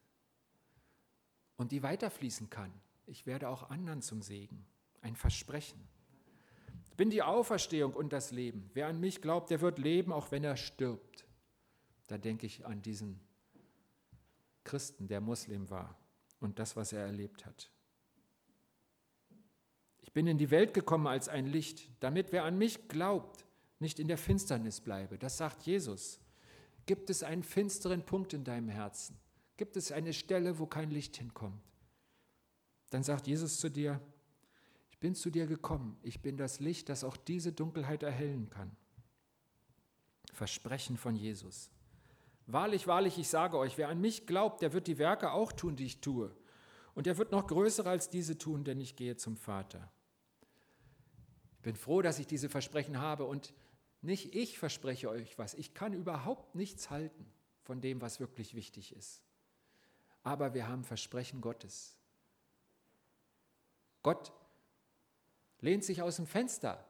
und 1.57 1.71
die 1.71 1.83
weiterfließen 1.83 2.49
kann. 2.49 2.73
Ich 3.05 3.27
werde 3.27 3.47
auch 3.47 3.69
anderen 3.69 4.01
zum 4.01 4.23
Segen. 4.23 4.65
Ein 5.01 5.15
Versprechen. 5.15 5.87
Ich 6.87 6.97
bin 6.97 7.11
die 7.11 7.21
Auferstehung 7.21 7.93
und 7.93 8.11
das 8.11 8.31
Leben. 8.31 8.71
Wer 8.73 8.87
an 8.87 8.99
mich 8.99 9.21
glaubt, 9.21 9.51
der 9.51 9.61
wird 9.61 9.77
leben, 9.77 10.11
auch 10.11 10.31
wenn 10.31 10.43
er 10.43 10.57
stirbt. 10.57 11.27
Da 12.07 12.17
denke 12.17 12.45
ich 12.45 12.65
an 12.65 12.81
diesen 12.81 13.19
Christen, 14.63 15.07
der 15.07 15.21
Muslim 15.21 15.69
war 15.69 15.97
und 16.39 16.59
das, 16.59 16.75
was 16.75 16.93
er 16.93 17.01
erlebt 17.05 17.45
hat. 17.45 17.71
Ich 20.01 20.11
bin 20.11 20.27
in 20.27 20.37
die 20.37 20.51
Welt 20.51 20.73
gekommen 20.73 21.07
als 21.07 21.29
ein 21.29 21.45
Licht, 21.45 21.89
damit 21.99 22.31
wer 22.31 22.43
an 22.43 22.57
mich 22.57 22.87
glaubt, 22.87 23.45
nicht 23.79 23.99
in 23.99 24.07
der 24.07 24.17
Finsternis 24.17 24.81
bleibe. 24.81 25.17
Das 25.17 25.37
sagt 25.37 25.63
Jesus. 25.63 26.19
Gibt 26.85 27.09
es 27.09 27.23
einen 27.23 27.43
finsteren 27.43 28.05
Punkt 28.05 28.33
in 28.33 28.43
deinem 28.43 28.69
Herzen? 28.69 29.17
Gibt 29.57 29.77
es 29.77 29.91
eine 29.91 30.13
Stelle, 30.13 30.59
wo 30.59 30.65
kein 30.65 30.91
Licht 30.91 31.15
hinkommt? 31.17 31.61
Dann 32.89 33.03
sagt 33.03 33.27
Jesus 33.27 33.57
zu 33.57 33.69
dir, 33.69 34.01
ich 34.89 34.99
bin 34.99 35.15
zu 35.15 35.29
dir 35.29 35.47
gekommen, 35.47 35.97
ich 36.03 36.21
bin 36.21 36.37
das 36.37 36.59
Licht, 36.59 36.89
das 36.89 37.03
auch 37.03 37.17
diese 37.17 37.51
Dunkelheit 37.51 38.03
erhellen 38.03 38.49
kann. 38.49 38.75
Versprechen 40.31 40.97
von 40.97 41.15
Jesus. 41.15 41.71
Wahrlich, 42.45 42.87
wahrlich, 42.87 43.17
ich 43.17 43.29
sage 43.29 43.57
euch, 43.57 43.77
wer 43.77 43.89
an 43.89 44.01
mich 44.01 44.27
glaubt, 44.27 44.61
der 44.61 44.73
wird 44.73 44.87
die 44.87 44.97
Werke 44.97 45.31
auch 45.31 45.51
tun, 45.51 45.75
die 45.75 45.85
ich 45.85 46.01
tue. 46.01 46.35
Und 46.93 47.07
er 47.07 47.17
wird 47.17 47.31
noch 47.31 47.47
größere 47.47 47.89
als 47.89 48.09
diese 48.09 48.37
tun, 48.37 48.63
denn 48.63 48.79
ich 48.79 48.95
gehe 48.95 49.15
zum 49.15 49.37
Vater. 49.37 49.91
Ich 51.55 51.61
bin 51.61 51.75
froh, 51.75 52.01
dass 52.01 52.19
ich 52.19 52.27
diese 52.27 52.49
Versprechen 52.49 52.99
habe 52.99 53.25
und 53.25 53.53
nicht 54.01 54.35
ich 54.35 54.59
verspreche 54.59 55.09
euch 55.09 55.37
was. 55.39 55.53
Ich 55.53 55.73
kann 55.73 55.93
überhaupt 55.93 56.55
nichts 56.55 56.89
halten 56.89 57.25
von 57.61 57.79
dem, 57.79 58.01
was 58.01 58.19
wirklich 58.19 58.53
wichtig 58.53 58.93
ist. 58.93 59.23
Aber 60.23 60.53
wir 60.53 60.67
haben 60.67 60.83
Versprechen 60.83 61.39
Gottes. 61.39 61.97
Gott 64.03 64.33
lehnt 65.61 65.85
sich 65.85 66.01
aus 66.01 66.17
dem 66.17 66.27
Fenster. 66.27 66.85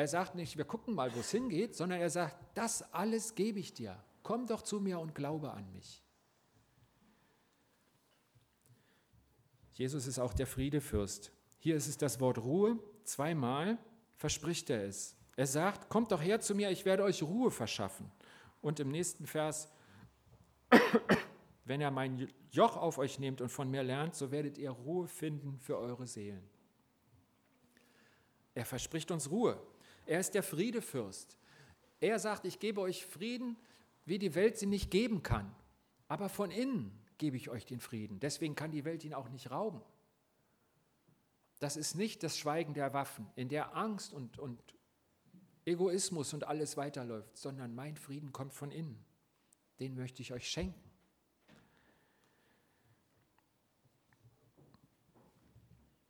Er 0.00 0.08
sagt 0.08 0.34
nicht, 0.34 0.56
wir 0.56 0.64
gucken 0.64 0.94
mal, 0.94 1.14
wo 1.14 1.20
es 1.20 1.30
hingeht, 1.30 1.76
sondern 1.76 2.00
er 2.00 2.08
sagt, 2.08 2.56
das 2.56 2.80
alles 2.94 3.34
gebe 3.34 3.58
ich 3.58 3.74
dir. 3.74 4.02
Komm 4.22 4.46
doch 4.46 4.62
zu 4.62 4.80
mir 4.80 4.98
und 4.98 5.14
glaube 5.14 5.50
an 5.50 5.70
mich. 5.72 6.02
Jesus 9.74 10.06
ist 10.06 10.18
auch 10.18 10.32
der 10.32 10.46
Friedefürst. 10.46 11.32
Hier 11.58 11.76
ist 11.76 11.86
es 11.86 11.98
das 11.98 12.18
Wort 12.18 12.38
Ruhe. 12.38 12.78
Zweimal 13.04 13.76
verspricht 14.16 14.70
er 14.70 14.84
es. 14.84 15.18
Er 15.36 15.46
sagt, 15.46 15.90
kommt 15.90 16.12
doch 16.12 16.22
her 16.22 16.40
zu 16.40 16.54
mir, 16.54 16.70
ich 16.70 16.86
werde 16.86 17.02
euch 17.02 17.22
Ruhe 17.22 17.50
verschaffen. 17.50 18.10
Und 18.62 18.80
im 18.80 18.88
nächsten 18.90 19.26
Vers, 19.26 19.70
wenn 21.66 21.82
ihr 21.82 21.90
mein 21.90 22.26
Joch 22.52 22.78
auf 22.78 22.96
euch 22.96 23.18
nehmt 23.18 23.42
und 23.42 23.50
von 23.50 23.70
mir 23.70 23.82
lernt, 23.82 24.14
so 24.14 24.30
werdet 24.30 24.56
ihr 24.56 24.70
Ruhe 24.70 25.08
finden 25.08 25.58
für 25.58 25.76
eure 25.76 26.06
Seelen. 26.06 26.48
Er 28.54 28.64
verspricht 28.64 29.10
uns 29.10 29.30
Ruhe. 29.30 29.60
Er 30.10 30.18
ist 30.18 30.34
der 30.34 30.42
Friedefürst. 30.42 31.38
Er 32.00 32.18
sagt, 32.18 32.44
ich 32.44 32.58
gebe 32.58 32.80
euch 32.80 33.06
Frieden, 33.06 33.56
wie 34.04 34.18
die 34.18 34.34
Welt 34.34 34.58
sie 34.58 34.66
nicht 34.66 34.90
geben 34.90 35.22
kann. 35.22 35.54
Aber 36.08 36.28
von 36.28 36.50
innen 36.50 36.90
gebe 37.16 37.36
ich 37.36 37.48
euch 37.48 37.64
den 37.64 37.78
Frieden. 37.78 38.18
Deswegen 38.18 38.56
kann 38.56 38.72
die 38.72 38.84
Welt 38.84 39.04
ihn 39.04 39.14
auch 39.14 39.28
nicht 39.28 39.52
rauben. 39.52 39.80
Das 41.60 41.76
ist 41.76 41.94
nicht 41.94 42.24
das 42.24 42.36
Schweigen 42.36 42.74
der 42.74 42.92
Waffen, 42.92 43.30
in 43.36 43.48
der 43.48 43.76
Angst 43.76 44.12
und, 44.12 44.36
und 44.40 44.60
Egoismus 45.64 46.34
und 46.34 46.42
alles 46.42 46.76
weiterläuft, 46.76 47.38
sondern 47.38 47.72
mein 47.72 47.96
Frieden 47.96 48.32
kommt 48.32 48.52
von 48.52 48.72
innen. 48.72 49.04
Den 49.78 49.94
möchte 49.94 50.22
ich 50.22 50.32
euch 50.32 50.50
schenken. 50.50 50.90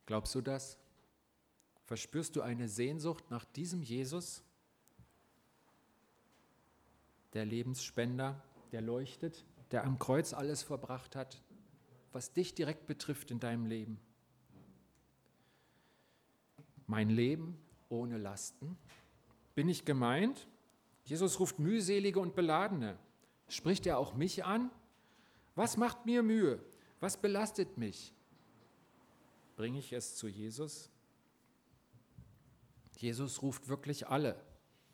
Glaubst 0.07 0.33
du 0.33 0.41
das? 0.41 0.80
Verspürst 1.91 2.37
du 2.37 2.41
eine 2.41 2.69
Sehnsucht 2.69 3.29
nach 3.31 3.43
diesem 3.43 3.81
Jesus, 3.81 4.45
der 7.33 7.43
Lebensspender, 7.43 8.41
der 8.71 8.79
leuchtet, 8.79 9.45
der 9.71 9.83
am 9.83 9.99
Kreuz 9.99 10.31
alles 10.31 10.63
verbracht 10.63 11.17
hat, 11.17 11.43
was 12.13 12.31
dich 12.31 12.55
direkt 12.55 12.87
betrifft 12.87 13.29
in 13.29 13.41
deinem 13.41 13.65
Leben? 13.65 13.99
Mein 16.87 17.09
Leben 17.09 17.59
ohne 17.89 18.17
Lasten? 18.17 18.77
Bin 19.53 19.67
ich 19.67 19.83
gemeint? 19.83 20.47
Jesus 21.03 21.41
ruft 21.41 21.59
mühselige 21.59 22.21
und 22.21 22.35
beladene. 22.35 22.97
Spricht 23.49 23.85
er 23.85 23.97
auch 23.97 24.13
mich 24.13 24.45
an? 24.45 24.71
Was 25.55 25.75
macht 25.75 26.05
mir 26.05 26.23
Mühe? 26.23 26.63
Was 27.01 27.17
belastet 27.17 27.77
mich? 27.77 28.13
Bringe 29.57 29.79
ich 29.79 29.91
es 29.91 30.15
zu 30.15 30.29
Jesus? 30.29 30.89
Jesus 33.01 33.41
ruft 33.41 33.67
wirklich 33.67 34.07
alle. 34.07 34.39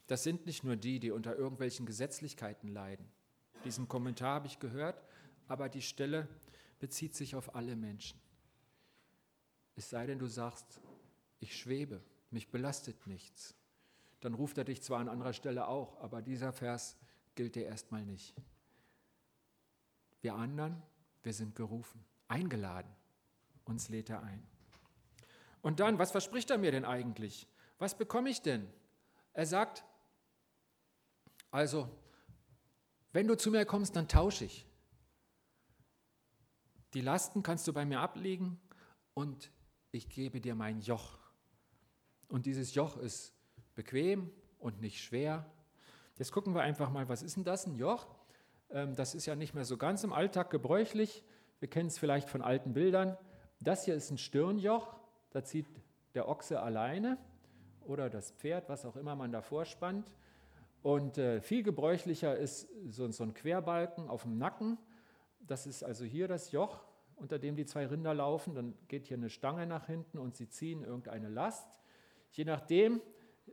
Das 0.07 0.23
sind 0.23 0.45
nicht 0.45 0.63
nur 0.63 0.75
die, 0.75 0.99
die 0.99 1.11
unter 1.11 1.35
irgendwelchen 1.35 1.85
Gesetzlichkeiten 1.85 2.69
leiden. 2.69 3.05
Diesen 3.65 3.87
Kommentar 3.87 4.35
habe 4.35 4.47
ich 4.47 4.59
gehört, 4.59 5.03
aber 5.47 5.69
die 5.69 5.81
Stelle 5.81 6.27
bezieht 6.79 7.15
sich 7.15 7.35
auf 7.35 7.55
alle 7.55 7.75
Menschen. 7.75 8.19
Es 9.75 9.89
sei 9.89 10.05
denn, 10.05 10.19
du 10.19 10.27
sagst, 10.27 10.79
ich 11.39 11.57
schwebe, 11.57 12.01
mich 12.31 12.49
belastet 12.49 13.07
nichts 13.07 13.55
dann 14.19 14.33
ruft 14.33 14.57
er 14.57 14.63
dich 14.63 14.81
zwar 14.81 14.99
an 14.99 15.09
anderer 15.09 15.33
Stelle 15.33 15.67
auch, 15.67 15.99
aber 16.01 16.21
dieser 16.21 16.51
Vers 16.51 16.97
gilt 17.35 17.55
dir 17.55 17.65
erstmal 17.65 18.03
nicht. 18.05 18.33
Wir 20.21 20.35
anderen, 20.35 20.81
wir 21.23 21.33
sind 21.33 21.55
gerufen, 21.55 22.03
eingeladen. 22.27 22.91
Uns 23.65 23.89
lädt 23.89 24.09
er 24.09 24.23
ein. 24.23 24.43
Und 25.61 25.79
dann, 25.79 25.99
was 25.99 26.11
verspricht 26.11 26.49
er 26.49 26.57
mir 26.57 26.71
denn 26.71 26.85
eigentlich? 26.85 27.47
Was 27.79 27.97
bekomme 27.97 28.29
ich 28.29 28.41
denn? 28.41 28.67
Er 29.33 29.45
sagt, 29.45 29.83
also, 31.51 31.87
wenn 33.11 33.27
du 33.27 33.37
zu 33.37 33.51
mir 33.51 33.65
kommst, 33.65 33.95
dann 33.95 34.07
tausche 34.07 34.45
ich. 34.45 34.65
Die 36.93 37.01
Lasten 37.01 37.43
kannst 37.43 37.67
du 37.67 37.73
bei 37.73 37.85
mir 37.85 37.99
ablegen 37.99 38.59
und 39.13 39.51
ich 39.91 40.09
gebe 40.09 40.41
dir 40.41 40.55
mein 40.55 40.81
Joch. 40.81 41.19
Und 42.27 42.45
dieses 42.45 42.73
Joch 42.73 42.97
ist 42.97 43.33
bequem 43.75 44.31
und 44.59 44.81
nicht 44.81 45.01
schwer. 45.03 45.45
Jetzt 46.17 46.31
gucken 46.31 46.55
wir 46.55 46.61
einfach 46.61 46.89
mal, 46.89 47.07
was 47.09 47.21
ist 47.21 47.37
denn 47.37 47.43
das, 47.43 47.67
ein 47.67 47.75
Joch? 47.75 48.07
Ähm, 48.69 48.95
das 48.95 49.13
ist 49.13 49.25
ja 49.25 49.35
nicht 49.35 49.53
mehr 49.53 49.65
so 49.65 49.77
ganz 49.77 50.03
im 50.03 50.13
Alltag 50.13 50.49
gebräuchlich. 50.49 51.23
Wir 51.59 51.69
kennen 51.69 51.87
es 51.87 51.97
vielleicht 51.97 52.29
von 52.29 52.41
alten 52.41 52.73
Bildern. 52.73 53.17
Das 53.59 53.85
hier 53.85 53.95
ist 53.95 54.09
ein 54.11 54.17
Stirnjoch, 54.17 54.99
da 55.31 55.43
zieht 55.43 55.67
der 56.13 56.27
Ochse 56.27 56.61
alleine 56.61 57.17
oder 57.87 58.09
das 58.09 58.31
Pferd, 58.31 58.69
was 58.69 58.85
auch 58.85 58.95
immer 58.95 59.15
man 59.15 59.31
davor 59.31 59.65
spannt. 59.65 60.11
Und 60.83 61.17
äh, 61.17 61.41
viel 61.41 61.63
gebräuchlicher 61.63 62.35
ist 62.37 62.69
so, 62.87 63.09
so 63.11 63.23
ein 63.23 63.33
Querbalken 63.33 64.09
auf 64.09 64.23
dem 64.23 64.37
Nacken. 64.37 64.77
Das 65.39 65.65
ist 65.65 65.83
also 65.83 66.05
hier 66.05 66.27
das 66.27 66.51
Joch, 66.51 66.83
unter 67.15 67.39
dem 67.39 67.55
die 67.55 67.65
zwei 67.65 67.85
Rinder 67.85 68.13
laufen. 68.13 68.53
Dann 68.53 68.73
geht 68.87 69.07
hier 69.07 69.17
eine 69.17 69.29
Stange 69.29 69.65
nach 69.65 69.87
hinten 69.87 70.17
und 70.17 70.35
sie 70.35 70.49
ziehen 70.49 70.83
irgendeine 70.83 71.29
Last. 71.29 71.79
Je 72.31 72.45
nachdem, 72.45 73.01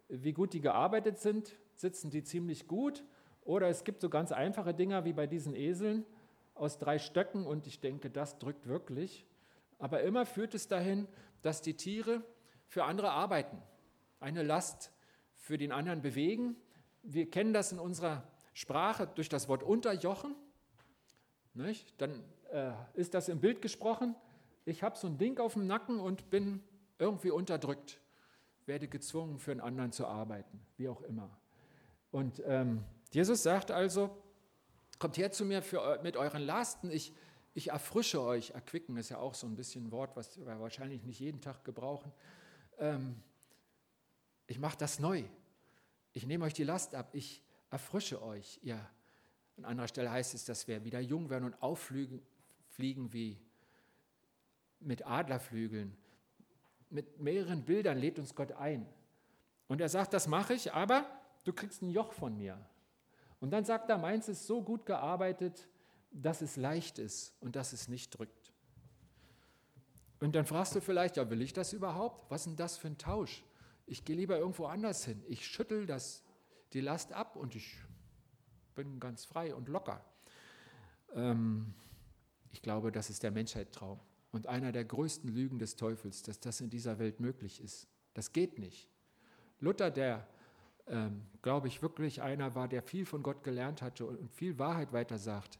wie 0.08 0.32
gut 0.32 0.52
die 0.52 0.60
gearbeitet 0.60 1.18
sind, 1.18 1.56
sitzen 1.74 2.10
die 2.10 2.22
ziemlich 2.22 2.68
gut. 2.68 3.04
Oder 3.42 3.68
es 3.68 3.84
gibt 3.84 4.00
so 4.00 4.08
ganz 4.08 4.32
einfache 4.32 4.74
Dinger 4.74 5.04
wie 5.04 5.12
bei 5.12 5.26
diesen 5.26 5.54
Eseln 5.54 6.04
aus 6.54 6.78
drei 6.78 6.98
Stöcken 6.98 7.46
und 7.46 7.66
ich 7.66 7.80
denke, 7.80 8.10
das 8.10 8.38
drückt 8.38 8.66
wirklich. 8.66 9.26
Aber 9.78 10.02
immer 10.02 10.24
führt 10.24 10.54
es 10.54 10.68
dahin, 10.68 11.08
dass 11.42 11.60
die 11.60 11.74
Tiere 11.74 12.22
für 12.68 12.84
andere 12.84 13.10
arbeiten, 13.10 13.60
eine 14.24 14.42
Last 14.42 14.90
für 15.36 15.56
den 15.58 15.70
anderen 15.70 16.02
bewegen. 16.02 16.56
Wir 17.02 17.30
kennen 17.30 17.52
das 17.52 17.70
in 17.70 17.78
unserer 17.78 18.26
Sprache 18.54 19.06
durch 19.06 19.28
das 19.28 19.48
Wort 19.48 19.62
unterjochen. 19.62 20.34
Nicht? 21.52 21.94
Dann 22.00 22.24
äh, 22.50 22.72
ist 22.94 23.14
das 23.14 23.28
im 23.28 23.40
Bild 23.40 23.62
gesprochen. 23.62 24.16
Ich 24.64 24.82
habe 24.82 24.96
so 24.96 25.06
ein 25.06 25.18
Ding 25.18 25.38
auf 25.38 25.52
dem 25.52 25.66
Nacken 25.66 26.00
und 26.00 26.30
bin 26.30 26.64
irgendwie 26.98 27.30
unterdrückt 27.30 28.00
werde 28.66 28.88
gezwungen, 28.88 29.38
für 29.38 29.50
einen 29.50 29.60
anderen 29.60 29.92
zu 29.92 30.06
arbeiten, 30.06 30.60
wie 30.76 30.88
auch 30.88 31.02
immer. 31.02 31.30
Und 32.10 32.42
ähm, 32.46 32.84
Jesus 33.12 33.42
sagt 33.42 33.70
also, 33.70 34.16
kommt 34.98 35.18
her 35.18 35.32
zu 35.32 35.44
mir 35.44 35.62
für, 35.62 36.00
mit 36.02 36.16
euren 36.16 36.42
Lasten, 36.42 36.90
ich, 36.90 37.12
ich 37.52 37.70
erfrische 37.70 38.22
euch. 38.22 38.50
Erquicken 38.50 38.96
ist 38.96 39.10
ja 39.10 39.18
auch 39.18 39.34
so 39.34 39.46
ein 39.46 39.56
bisschen 39.56 39.86
ein 39.86 39.92
Wort, 39.92 40.16
was 40.16 40.38
wir 40.38 40.60
wahrscheinlich 40.60 41.02
nicht 41.02 41.20
jeden 41.20 41.40
Tag 41.40 41.64
gebrauchen. 41.64 42.12
Ähm, 42.78 43.16
ich 44.46 44.58
mache 44.58 44.76
das 44.76 44.98
neu. 44.98 45.24
Ich 46.12 46.26
nehme 46.26 46.44
euch 46.44 46.54
die 46.54 46.64
Last 46.64 46.94
ab. 46.94 47.10
Ich 47.12 47.42
erfrische 47.70 48.22
euch. 48.22 48.60
Ihr. 48.62 48.78
An 49.56 49.64
anderer 49.64 49.88
Stelle 49.88 50.10
heißt 50.10 50.34
es, 50.34 50.44
dass 50.44 50.66
wir 50.66 50.84
wieder 50.84 51.00
jung 51.00 51.30
werden 51.30 51.44
und 51.44 51.62
auffliegen 51.62 52.22
wie 52.78 53.40
mit 54.80 55.06
Adlerflügeln. 55.06 55.96
Mit 56.90 57.20
mehreren 57.20 57.64
Bildern 57.64 57.98
lädt 57.98 58.18
uns 58.18 58.34
Gott 58.34 58.52
ein. 58.52 58.86
Und 59.68 59.80
er 59.80 59.88
sagt, 59.88 60.12
das 60.12 60.26
mache 60.26 60.54
ich, 60.54 60.72
aber 60.72 61.06
du 61.44 61.52
kriegst 61.52 61.82
ein 61.82 61.90
Joch 61.90 62.12
von 62.12 62.36
mir. 62.36 62.58
Und 63.40 63.50
dann 63.50 63.64
sagt 63.64 63.90
er, 63.90 63.98
meins 63.98 64.28
ist 64.28 64.46
so 64.46 64.62
gut 64.62 64.86
gearbeitet, 64.86 65.68
dass 66.10 66.42
es 66.42 66.56
leicht 66.56 66.98
ist 66.98 67.34
und 67.40 67.56
dass 67.56 67.72
es 67.72 67.88
nicht 67.88 68.10
drückt. 68.10 68.52
Und 70.20 70.34
dann 70.34 70.46
fragst 70.46 70.74
du 70.74 70.80
vielleicht, 70.80 71.16
ja, 71.16 71.28
will 71.28 71.42
ich 71.42 71.52
das 71.52 71.72
überhaupt? 71.72 72.30
Was 72.30 72.42
ist 72.42 72.46
denn 72.46 72.56
das 72.56 72.76
für 72.76 72.88
ein 72.88 72.98
Tausch? 72.98 73.44
Ich 73.86 74.04
gehe 74.04 74.16
lieber 74.16 74.38
irgendwo 74.38 74.66
anders 74.66 75.04
hin. 75.04 75.22
Ich 75.26 75.46
schüttel 75.46 75.86
das, 75.86 76.22
die 76.72 76.80
Last 76.80 77.12
ab 77.12 77.36
und 77.36 77.54
ich 77.54 77.76
bin 78.74 78.98
ganz 78.98 79.24
frei 79.24 79.54
und 79.54 79.68
locker. 79.68 80.04
Ähm, 81.14 81.74
ich 82.50 82.62
glaube, 82.62 82.92
das 82.92 83.10
ist 83.10 83.22
der 83.22 83.30
Menschheitstraum 83.30 84.00
und 84.32 84.46
einer 84.46 84.72
der 84.72 84.84
größten 84.84 85.28
Lügen 85.32 85.58
des 85.58 85.76
Teufels, 85.76 86.22
dass 86.22 86.40
das 86.40 86.60
in 86.60 86.70
dieser 86.70 86.98
Welt 86.98 87.20
möglich 87.20 87.60
ist. 87.62 87.86
Das 88.14 88.32
geht 88.32 88.58
nicht. 88.58 88.88
Luther, 89.60 89.90
der, 89.90 90.26
ähm, 90.86 91.22
glaube 91.42 91.68
ich, 91.68 91.82
wirklich 91.82 92.22
einer 92.22 92.54
war, 92.54 92.68
der 92.68 92.82
viel 92.82 93.06
von 93.06 93.22
Gott 93.22 93.44
gelernt 93.44 93.82
hatte 93.82 94.06
und 94.06 94.32
viel 94.32 94.58
Wahrheit 94.58 94.92
weitersagt, 94.92 95.58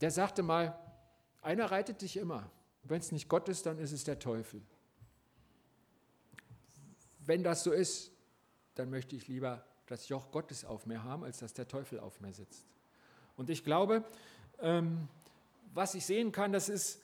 der 0.00 0.10
sagte 0.10 0.42
mal, 0.42 0.78
einer 1.40 1.70
reitet 1.70 2.02
dich 2.02 2.16
immer. 2.16 2.50
Wenn 2.82 3.00
es 3.00 3.12
nicht 3.12 3.28
Gott 3.28 3.48
ist, 3.48 3.66
dann 3.66 3.78
ist 3.78 3.92
es 3.92 4.04
der 4.04 4.18
Teufel. 4.18 4.62
Wenn 7.26 7.42
das 7.42 7.64
so 7.64 7.72
ist, 7.72 8.12
dann 8.74 8.90
möchte 8.90 9.16
ich 9.16 9.28
lieber 9.28 9.64
das 9.86 10.08
Joch 10.08 10.30
Gottes 10.30 10.64
auf 10.64 10.86
mir 10.86 11.02
haben, 11.02 11.24
als 11.24 11.38
dass 11.38 11.52
der 11.52 11.68
Teufel 11.68 12.00
auf 12.00 12.20
mir 12.20 12.32
sitzt. 12.32 12.66
Und 13.36 13.50
ich 13.50 13.64
glaube, 13.64 14.04
ähm, 14.60 15.08
was 15.72 15.94
ich 15.94 16.06
sehen 16.06 16.32
kann, 16.32 16.52
das 16.52 16.68
ist, 16.68 17.02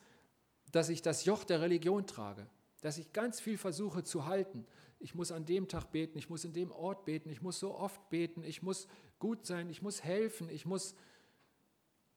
dass 0.73 0.89
ich 0.89 1.03
das 1.03 1.25
Joch 1.25 1.45
der 1.45 1.61
Religion 1.61 2.07
trage, 2.07 2.47
dass 2.81 2.99
ich 2.99 3.13
ganz 3.13 3.41
viel 3.41 3.59
versuche 3.59 4.05
zu 4.05 4.27
halten. 4.27 4.67
Ich 4.99 5.15
muss 5.15 5.33
an 5.33 5.45
dem 5.45 5.69
Tag 5.69 5.91
beten, 5.91 6.19
ich 6.19 6.31
muss 6.31 6.45
in 6.45 6.53
dem 6.53 6.71
Ort 6.71 7.05
beten, 7.05 7.31
ich 7.31 7.43
muss 7.43 7.59
so 7.59 7.75
oft 7.75 8.09
beten, 8.11 8.43
ich 8.43 8.63
muss 8.63 8.87
gut 9.19 9.47
sein, 9.47 9.71
ich 9.71 9.83
muss 9.83 10.03
helfen, 10.03 10.49
ich 10.49 10.67
muss... 10.67 10.95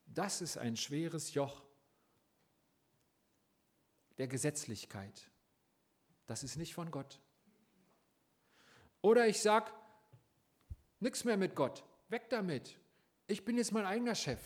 Das 0.06 0.42
ist 0.42 0.58
ein 0.58 0.76
schweres 0.76 1.34
Joch 1.34 1.64
der 4.18 4.28
Gesetzlichkeit. 4.28 5.32
Das 6.28 6.44
ist 6.44 6.56
nicht 6.56 6.74
von 6.74 6.92
Gott. 6.92 7.20
Oder 9.04 9.28
ich 9.28 9.40
sage, 9.42 9.72
nichts 11.02 11.24
mehr 11.26 11.38
mit 11.38 11.56
Gott, 11.56 11.84
weg 12.08 12.30
damit. 12.30 12.80
Ich 13.28 13.46
bin 13.46 13.58
jetzt 13.58 13.74
mein 13.74 13.86
eigener 13.86 14.16
Chef. 14.16 14.40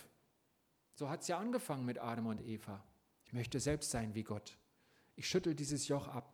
So 0.95 1.09
hat 1.09 1.21
es 1.21 1.27
ja 1.27 1.37
angefangen 1.37 1.85
mit 1.85 1.99
Adam 1.99 2.25
und 2.25 2.41
Eva. 2.41 2.83
Ich 3.23 3.33
möchte 3.33 3.59
selbst 3.59 3.91
sein 3.91 4.15
wie 4.15 4.23
Gott. 4.23 4.57
Ich 5.15 5.29
schüttel 5.29 5.53
dieses 5.53 5.87
Joch 5.87 6.07
ab. 6.07 6.33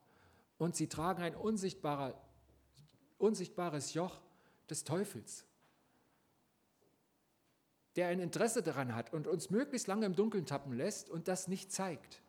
Und 0.58 0.78
sie 0.78 0.88
tragen 0.88 1.22
ein 1.22 1.36
unsichtbares 1.36 2.16
Joch 3.94 4.22
des 4.70 4.86
Teufels, 4.86 5.46
der 7.98 8.08
ein 8.08 8.22
Interesse 8.22 8.64
daran 8.64 8.96
hat 8.96 9.12
und 9.12 9.28
uns 9.28 9.50
möglichst 9.50 9.88
lange 9.88 10.06
im 10.06 10.16
Dunkeln 10.16 10.46
tappen 10.46 10.72
lässt 10.72 11.10
und 11.10 11.28
das 11.28 11.50
nicht 11.50 11.74
zeigt. 11.74 12.22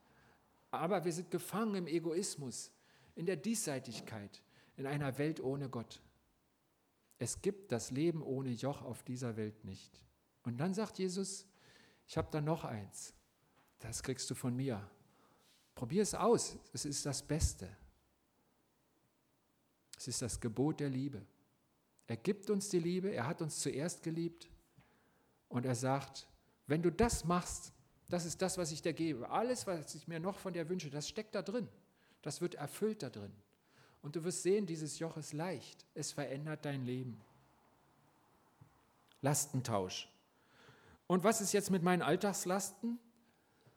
Aber 0.73 1.05
wir 1.05 1.13
sind 1.13 1.31
gefangen 1.31 1.77
im 1.77 1.87
Egoismus, 1.87 2.73
in 3.15 3.27
der 3.27 3.37
Diesseitigkeit, 3.37 4.43
in 4.77 4.87
einer 4.87 5.19
Welt 5.19 5.41
ohne 5.41 5.69
Gott. 5.69 6.01
Es 7.19 7.41
gibt 7.41 7.73
das 7.73 7.91
Leben 7.91 8.23
ohne 8.23 8.51
Joch 8.51 8.83
auf 8.83 9.03
dieser 9.03 9.37
Welt 9.37 9.65
nicht. 9.65 10.01
Und 10.43 10.59
dann 10.59 10.75
sagt 10.75 10.99
Jesus, 10.99 11.47
ich 12.07 12.17
habe 12.17 12.29
da 12.31 12.41
noch 12.41 12.65
eins. 12.65 13.15
Das 13.79 14.03
kriegst 14.03 14.31
du 14.31 14.35
von 14.35 14.55
mir. 14.55 14.89
Probier 15.75 16.03
es 16.03 16.15
aus. 16.15 16.57
Es 16.73 16.85
ist 16.85 17.07
das 17.07 17.23
Beste. 17.23 17.69
Es 19.97 20.09
ist 20.09 20.23
das 20.23 20.41
Gebot 20.41 20.81
der 20.81 20.91
Liebe. 20.91 21.25
Er 22.07 22.17
gibt 22.17 22.51
uns 22.51 22.69
die 22.69 22.79
Liebe. 22.79 23.11
Er 23.11 23.27
hat 23.27 23.41
uns 23.41 23.61
zuerst 23.61 24.03
geliebt. 24.03 24.51
Und 25.49 25.65
er 25.65 25.75
sagt, 25.75 26.29
wenn 26.67 26.83
du 26.83 26.91
das 26.91 27.25
machst, 27.25 27.73
das 28.09 28.25
ist 28.25 28.43
das, 28.43 28.59
was 28.59 28.73
ich 28.73 28.83
dir 28.83 28.93
gebe. 28.93 29.29
Alles, 29.31 29.67
was 29.67 29.95
ich 29.95 30.09
mir 30.09 30.21
noch 30.21 30.39
von 30.39 30.53
dir 30.53 30.69
wünsche, 30.69 30.91
das 30.91 31.09
steckt 31.09 31.35
da 31.35 31.43
drin. 31.43 31.69
Das 32.23 32.41
wird 32.41 32.55
erfüllt 32.55 33.03
da 33.03 33.11
drin. 33.11 33.33
Und 34.05 34.17
du 34.17 34.23
wirst 34.23 34.43
sehen, 34.43 34.67
dieses 34.67 34.99
Joch 34.99 35.17
ist 35.17 35.33
leicht. 35.33 35.87
Es 35.95 36.13
verändert 36.13 36.67
dein 36.67 36.85
Leben. 36.85 37.19
Lastentausch. 39.23 40.13
Und 41.07 41.25
was 41.25 41.41
ist 41.41 41.55
jetzt 41.55 41.71
mit 41.71 41.83
meinen 41.83 42.03
Alltagslasten? 42.03 42.99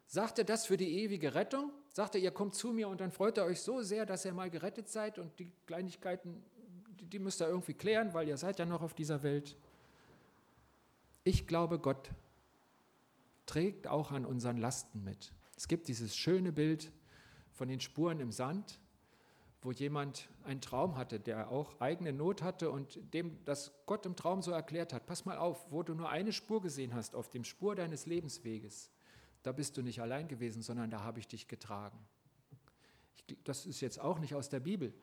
Sagt 0.06 0.38
er 0.38 0.44
das 0.44 0.66
für 0.66 0.76
die 0.76 1.00
ewige 1.00 1.34
Rettung? 1.34 1.72
Sagt 1.94 2.14
er, 2.14 2.20
ihr 2.20 2.30
kommt 2.30 2.54
zu 2.54 2.74
mir 2.74 2.90
und 2.90 3.00
dann 3.00 3.10
freut 3.10 3.38
ihr 3.38 3.44
euch 3.44 3.62
so 3.62 3.80
sehr, 3.80 4.04
dass 4.04 4.26
ihr 4.26 4.34
mal 4.34 4.50
gerettet 4.50 4.90
seid 4.90 5.18
und 5.18 5.38
die 5.38 5.50
Kleinigkeiten, 5.64 6.44
die 7.00 7.18
müsst 7.18 7.40
ihr 7.40 7.48
irgendwie 7.48 7.72
klären, 7.72 8.12
weil 8.12 8.28
ihr 8.28 8.36
seid 8.36 8.58
ja 8.58 8.66
noch 8.66 8.82
auf 8.82 8.92
dieser 8.92 9.22
Welt. 9.22 9.56
Ich 11.24 11.46
glaube, 11.46 11.78
Gott 11.78 12.10
trägt 13.46 13.86
auch 13.86 14.12
an 14.12 14.26
unseren 14.26 14.58
Lasten 14.58 15.02
mit. 15.04 15.32
Es 15.56 15.68
gibt 15.68 15.88
dieses 15.88 16.14
schöne 16.14 16.52
Bild 16.52 16.92
von 17.54 17.68
den 17.68 17.80
Spuren 17.80 18.20
im 18.20 18.30
Sand 18.30 18.78
wo 19.68 19.72
jemand 19.72 20.30
einen 20.44 20.62
Traum 20.62 20.96
hatte, 20.96 21.20
der 21.20 21.50
auch 21.50 21.78
eigene 21.78 22.14
Not 22.14 22.40
hatte 22.40 22.70
und 22.70 22.98
dem 23.12 23.44
das 23.44 23.70
Gott 23.84 24.06
im 24.06 24.16
Traum 24.16 24.40
so 24.40 24.50
erklärt 24.50 24.94
hat, 24.94 25.04
pass 25.04 25.26
mal 25.26 25.36
auf, 25.36 25.70
wo 25.70 25.82
du 25.82 25.92
nur 25.92 26.08
eine 26.08 26.32
Spur 26.32 26.62
gesehen 26.62 26.94
hast 26.94 27.14
auf 27.14 27.28
dem 27.28 27.44
Spur 27.44 27.74
deines 27.74 28.06
Lebensweges, 28.06 28.90
da 29.42 29.52
bist 29.52 29.76
du 29.76 29.82
nicht 29.82 30.00
allein 30.00 30.26
gewesen, 30.26 30.62
sondern 30.62 30.88
da 30.88 31.02
habe 31.02 31.20
ich 31.20 31.28
dich 31.28 31.48
getragen. 31.48 31.98
Ich, 33.16 33.36
das 33.44 33.66
ist 33.66 33.82
jetzt 33.82 34.00
auch 34.00 34.20
nicht 34.20 34.34
aus 34.34 34.48
der 34.48 34.60
Bibel, 34.60 34.94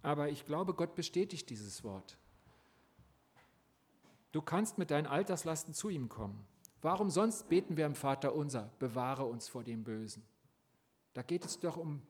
aber 0.00 0.28
ich 0.28 0.46
glaube, 0.46 0.74
Gott 0.74 0.94
bestätigt 0.94 1.50
dieses 1.50 1.82
Wort. 1.82 2.16
Du 4.30 4.42
kannst 4.42 4.78
mit 4.78 4.92
deinen 4.92 5.08
Alterslasten 5.08 5.74
zu 5.74 5.88
ihm 5.88 6.08
kommen. 6.08 6.46
Warum 6.82 7.10
sonst 7.10 7.48
beten 7.48 7.76
wir 7.76 7.86
im 7.86 7.96
Vater 7.96 8.32
unser, 8.36 8.70
bewahre 8.78 9.24
uns 9.24 9.48
vor 9.48 9.64
dem 9.64 9.82
Bösen? 9.82 10.22
Da 11.14 11.22
geht 11.22 11.44
es 11.44 11.58
doch 11.58 11.76
um 11.76 12.00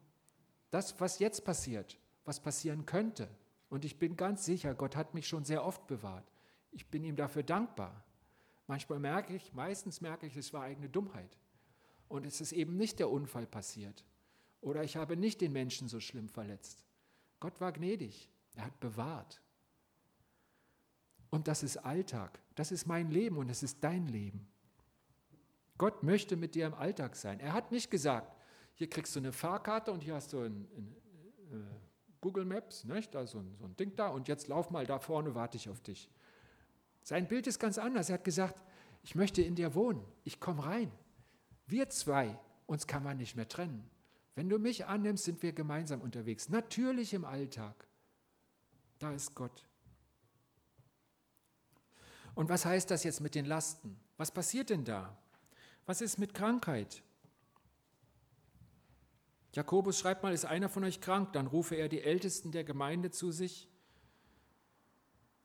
das, 0.75 0.99
was 1.01 1.21
jetzt 1.21 1.45
passiert, 1.45 2.01
was 2.25 2.41
passieren 2.41 2.85
könnte. 2.85 3.29
Und 3.69 3.85
ich 3.85 3.97
bin 3.97 4.17
ganz 4.17 4.45
sicher, 4.45 4.75
Gott 4.75 4.97
hat 4.97 5.15
mich 5.15 5.29
schon 5.29 5.45
sehr 5.45 5.65
oft 5.65 5.87
bewahrt. 5.87 6.29
Ich 6.73 6.87
bin 6.89 7.05
ihm 7.05 7.15
dafür 7.15 7.45
dankbar. 7.45 8.05
Manchmal 8.67 8.99
merke 8.99 9.37
ich, 9.37 9.53
meistens 9.53 10.01
merke 10.01 10.27
ich, 10.27 10.37
es 10.37 10.53
war 10.53 10.63
eigene 10.63 10.89
Dummheit. 10.89 11.39
Und 12.09 12.27
es 12.27 12.41
ist 12.41 12.51
eben 12.53 12.77
nicht 12.77 12.99
der 12.99 13.09
Unfall 13.09 13.47
passiert. 13.47 14.05
Oder 14.61 14.83
ich 14.83 14.97
habe 14.97 15.17
nicht 15.17 15.41
den 15.41 15.53
Menschen 15.53 15.87
so 15.87 16.01
schlimm 16.01 16.29
verletzt. 16.29 16.85
Gott 17.39 17.61
war 17.61 17.71
gnädig. 17.71 18.29
Er 18.57 18.65
hat 18.65 18.81
bewahrt. 18.81 19.41
Und 21.31 21.47
das 21.47 21.63
ist 21.63 21.77
Alltag. 21.77 22.41
Das 22.57 22.73
ist 22.73 22.87
mein 22.87 23.13
Leben 23.13 23.37
und 23.37 23.49
es 23.49 23.63
ist 23.63 23.85
dein 23.85 24.09
Leben. 24.09 24.49
Gott 25.79 26.03
möchte 26.03 26.37
mit 26.37 26.57
dir 26.57 26.67
im 26.67 26.75
Alltag 26.75 27.15
sein. 27.15 27.39
Er 27.39 27.53
hat 27.53 27.71
nicht 27.71 27.93
gesagt, 27.93 28.34
hier 28.75 28.91
kriegst 28.91 29.15
du 29.15 29.21
eine 29.21 29.33
Fahrkarte 29.33 29.93
und 29.93 30.03
hier 30.03 30.15
hast 30.15 30.33
du 30.33 30.41
ein, 30.41 30.69
ein, 30.77 30.97
äh, 31.53 31.65
Google 32.21 32.45
Maps, 32.45 32.85
nicht? 32.85 33.15
Da 33.15 33.27
so 33.27 33.39
ein, 33.39 33.55
so 33.59 33.65
ein 33.65 33.77
Ding 33.77 33.95
da 33.97 34.09
und 34.09 34.29
jetzt 34.29 34.49
lauf 34.49 34.71
mal 34.71 34.87
da 34.87 34.99
vorne, 34.99 35.35
warte 35.35 35.57
ich 35.57 35.69
auf 35.69 35.81
dich. 35.81 36.11
Sein 37.03 37.29
Bild 37.29 37.47
ist 37.47 37.59
ganz 37.59 37.79
anders. 37.79 38.09
Er 38.09 38.15
hat 38.15 38.25
gesagt, 38.25 38.61
ich 39.03 39.15
möchte 39.15 39.43
in 39.43 39.55
dir 39.55 39.75
wohnen, 39.75 40.05
ich 40.25 40.41
komme 40.41 40.65
rein. 40.65 40.91
Wir 41.67 41.89
zwei, 41.91 42.39
uns 42.67 42.87
kann 42.87 43.03
man 43.03 43.19
nicht 43.19 43.37
mehr 43.37 43.49
trennen. 43.49 43.89
Wenn 44.35 44.49
du 44.49 44.59
mich 44.59 44.87
annimmst, 44.87 45.25
sind 45.25 45.43
wir 45.43 45.53
gemeinsam 45.53 46.01
unterwegs. 46.01 46.49
Natürlich 46.49 47.15
im 47.15 47.25
Alltag. 47.25 47.87
Da 48.99 49.13
ist 49.13 49.35
Gott. 49.35 49.67
Und 52.35 52.49
was 52.49 52.65
heißt 52.65 52.91
das 52.91 53.05
jetzt 53.05 53.21
mit 53.21 53.35
den 53.35 53.45
Lasten? 53.45 53.97
Was 54.17 54.33
passiert 54.33 54.71
denn 54.71 54.85
da? 54.85 55.17
Was 55.87 56.01
ist 56.01 56.19
mit 56.19 56.35
Krankheit? 56.35 57.03
Jakobus 59.55 59.99
schreibt 59.99 60.23
mal, 60.23 60.33
ist 60.33 60.45
einer 60.45 60.69
von 60.69 60.83
euch 60.85 61.01
krank, 61.01 61.33
dann 61.33 61.47
rufe 61.47 61.77
er 61.77 61.89
die 61.89 62.03
Ältesten 62.03 62.51
der 62.51 62.65
Gemeinde 62.65 63.11
zu 63.11 63.31
sich. 63.31 63.69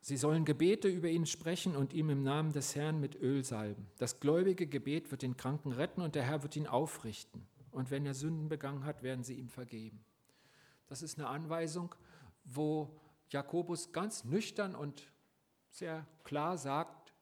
Sie 0.02 0.18
sollen 0.18 0.46
Gebete 0.46 0.88
über 0.88 1.10
ihn 1.10 1.26
sprechen 1.26 1.76
und 1.76 1.94
ihm 1.94 2.10
im 2.10 2.24
Namen 2.24 2.52
des 2.52 2.76
Herrn 2.76 3.00
mit 3.00 3.16
Öl 3.16 3.44
salben. 3.44 3.86
Das 3.98 4.20
gläubige 4.20 4.66
Gebet 4.66 5.12
wird 5.12 5.22
den 5.22 5.38
Kranken 5.38 5.74
retten 5.74 6.02
und 6.02 6.16
der 6.16 6.24
Herr 6.24 6.42
wird 6.42 6.56
ihn 6.56 6.68
aufrichten. 6.68 7.46
Und 7.72 7.92
wenn 7.92 8.06
er 8.06 8.16
Sünden 8.16 8.50
begangen 8.50 8.86
hat, 8.86 9.04
werden 9.04 9.24
sie 9.24 9.36
ihm 9.36 9.50
vergeben. 9.50 10.04
Das 10.88 11.04
ist 11.04 11.20
eine 11.20 11.28
Anweisung, 11.28 11.94
wo 12.46 13.00
Jakobus 13.30 13.92
ganz 13.92 14.24
nüchtern 14.24 14.74
und 14.74 15.04
sehr 15.70 16.08
klar 16.24 16.58
sagt, 16.58 17.14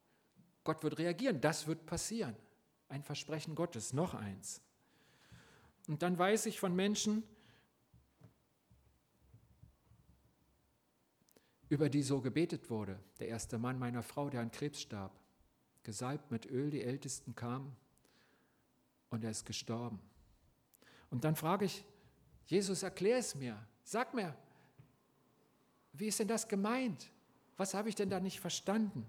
Gott 0.64 0.84
wird 0.84 1.00
reagieren, 1.00 1.42
das 1.42 1.68
wird 1.68 1.86
passieren. 1.86 2.36
Ein 2.88 3.04
Versprechen 3.04 3.56
Gottes, 3.56 3.92
noch 3.92 4.14
eins. 4.14 4.62
Und 5.88 6.02
dann 6.02 6.18
weiß 6.18 6.46
ich 6.46 6.60
von 6.60 6.76
Menschen, 6.76 7.24
über 11.70 11.90
die 11.90 12.04
so 12.04 12.22
gebetet 12.22 12.70
wurde. 12.70 13.00
Der 13.20 13.28
erste 13.28 13.58
Mann 13.58 13.80
meiner 13.80 14.04
Frau, 14.04 14.30
der 14.30 14.42
an 14.42 14.52
Krebs 14.52 14.82
starb, 14.82 15.18
gesalbt 15.84 16.32
mit 16.32 16.46
Öl, 16.46 16.70
die 16.70 16.84
Ältesten 16.84 17.36
kamen 17.36 17.76
und 19.10 19.24
er 19.24 19.32
ist 19.32 19.46
gestorben. 19.46 20.00
Und 21.10 21.24
dann 21.24 21.36
frage 21.36 21.66
ich, 21.66 21.86
Jesus, 22.46 22.84
erklär 22.84 23.18
es 23.18 23.36
mir, 23.36 23.58
sag 23.84 24.14
mir, 24.14 24.36
wie 25.94 26.08
ist 26.08 26.20
denn 26.20 26.28
das 26.28 26.48
gemeint? 26.48 27.10
Was 27.56 27.74
habe 27.74 27.90
ich 27.90 27.96
denn 27.96 28.10
da 28.10 28.20
nicht 28.20 28.40
verstanden? 28.40 29.06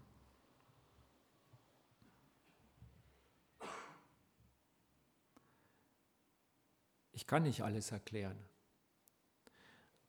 Ich 7.18 7.26
kann 7.26 7.42
nicht 7.42 7.62
alles 7.62 7.90
erklären. 7.90 8.38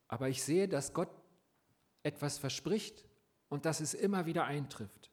Aber 0.08 0.30
ich 0.30 0.44
sehe, 0.44 0.68
dass 0.68 0.94
Gott 0.94 1.10
etwas 2.04 2.38
verspricht 2.38 3.04
und 3.48 3.66
dass 3.66 3.80
es 3.80 3.96
immer 3.96 4.28
wieder 4.28 4.46
eintrifft. 4.46 5.10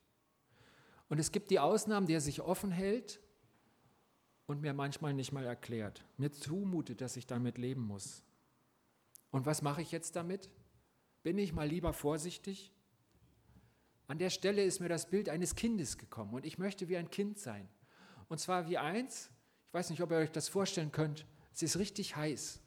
Und 1.09 1.19
es 1.19 1.33
gibt 1.33 1.51
die 1.51 1.59
Ausnahmen, 1.59 2.07
die 2.07 2.13
er 2.13 2.21
sich 2.21 2.43
offen 2.43 2.71
hält 2.71 3.19
und 4.45 4.61
mir 4.61 4.75
manchmal 4.75 5.15
nicht 5.15 5.33
mal 5.33 5.47
erklärt. 5.47 6.05
Mir 6.19 6.31
zumutet, 6.31 7.01
dass 7.01 7.17
ich 7.17 7.27
damit 7.27 7.57
leben 7.57 7.87
muss. 7.87 8.23
Und 9.31 9.47
was 9.47 9.63
mache 9.63 9.81
ich 9.81 9.91
jetzt 9.91 10.17
damit? 10.17 10.51
Bin 11.23 11.39
ich 11.39 11.55
mal 11.55 11.67
lieber 11.67 11.95
vorsichtig? 11.95 12.75
An 14.07 14.19
der 14.19 14.29
Stelle 14.29 14.63
ist 14.63 14.81
mir 14.81 14.91
das 14.91 15.09
Bild 15.09 15.31
eines 15.31 15.55
Kindes 15.55 15.97
gekommen 15.97 16.35
und 16.35 16.45
ich 16.45 16.59
möchte 16.59 16.91
wie 16.91 16.99
ein 16.99 17.09
Kind 17.09 17.39
sein. 17.39 17.67
Und 18.29 18.39
zwar 18.39 18.69
wie 18.69 18.77
eins, 18.77 19.31
ich 19.69 19.73
weiß 19.73 19.89
nicht, 19.89 20.03
ob 20.03 20.11
ihr 20.11 20.19
euch 20.19 20.31
das 20.31 20.51
vorstellen 20.51 20.93
könnt, 20.93 21.25
es 21.57 21.63
ist 21.63 21.79
richtig 21.79 22.17
heiß. 22.17 22.61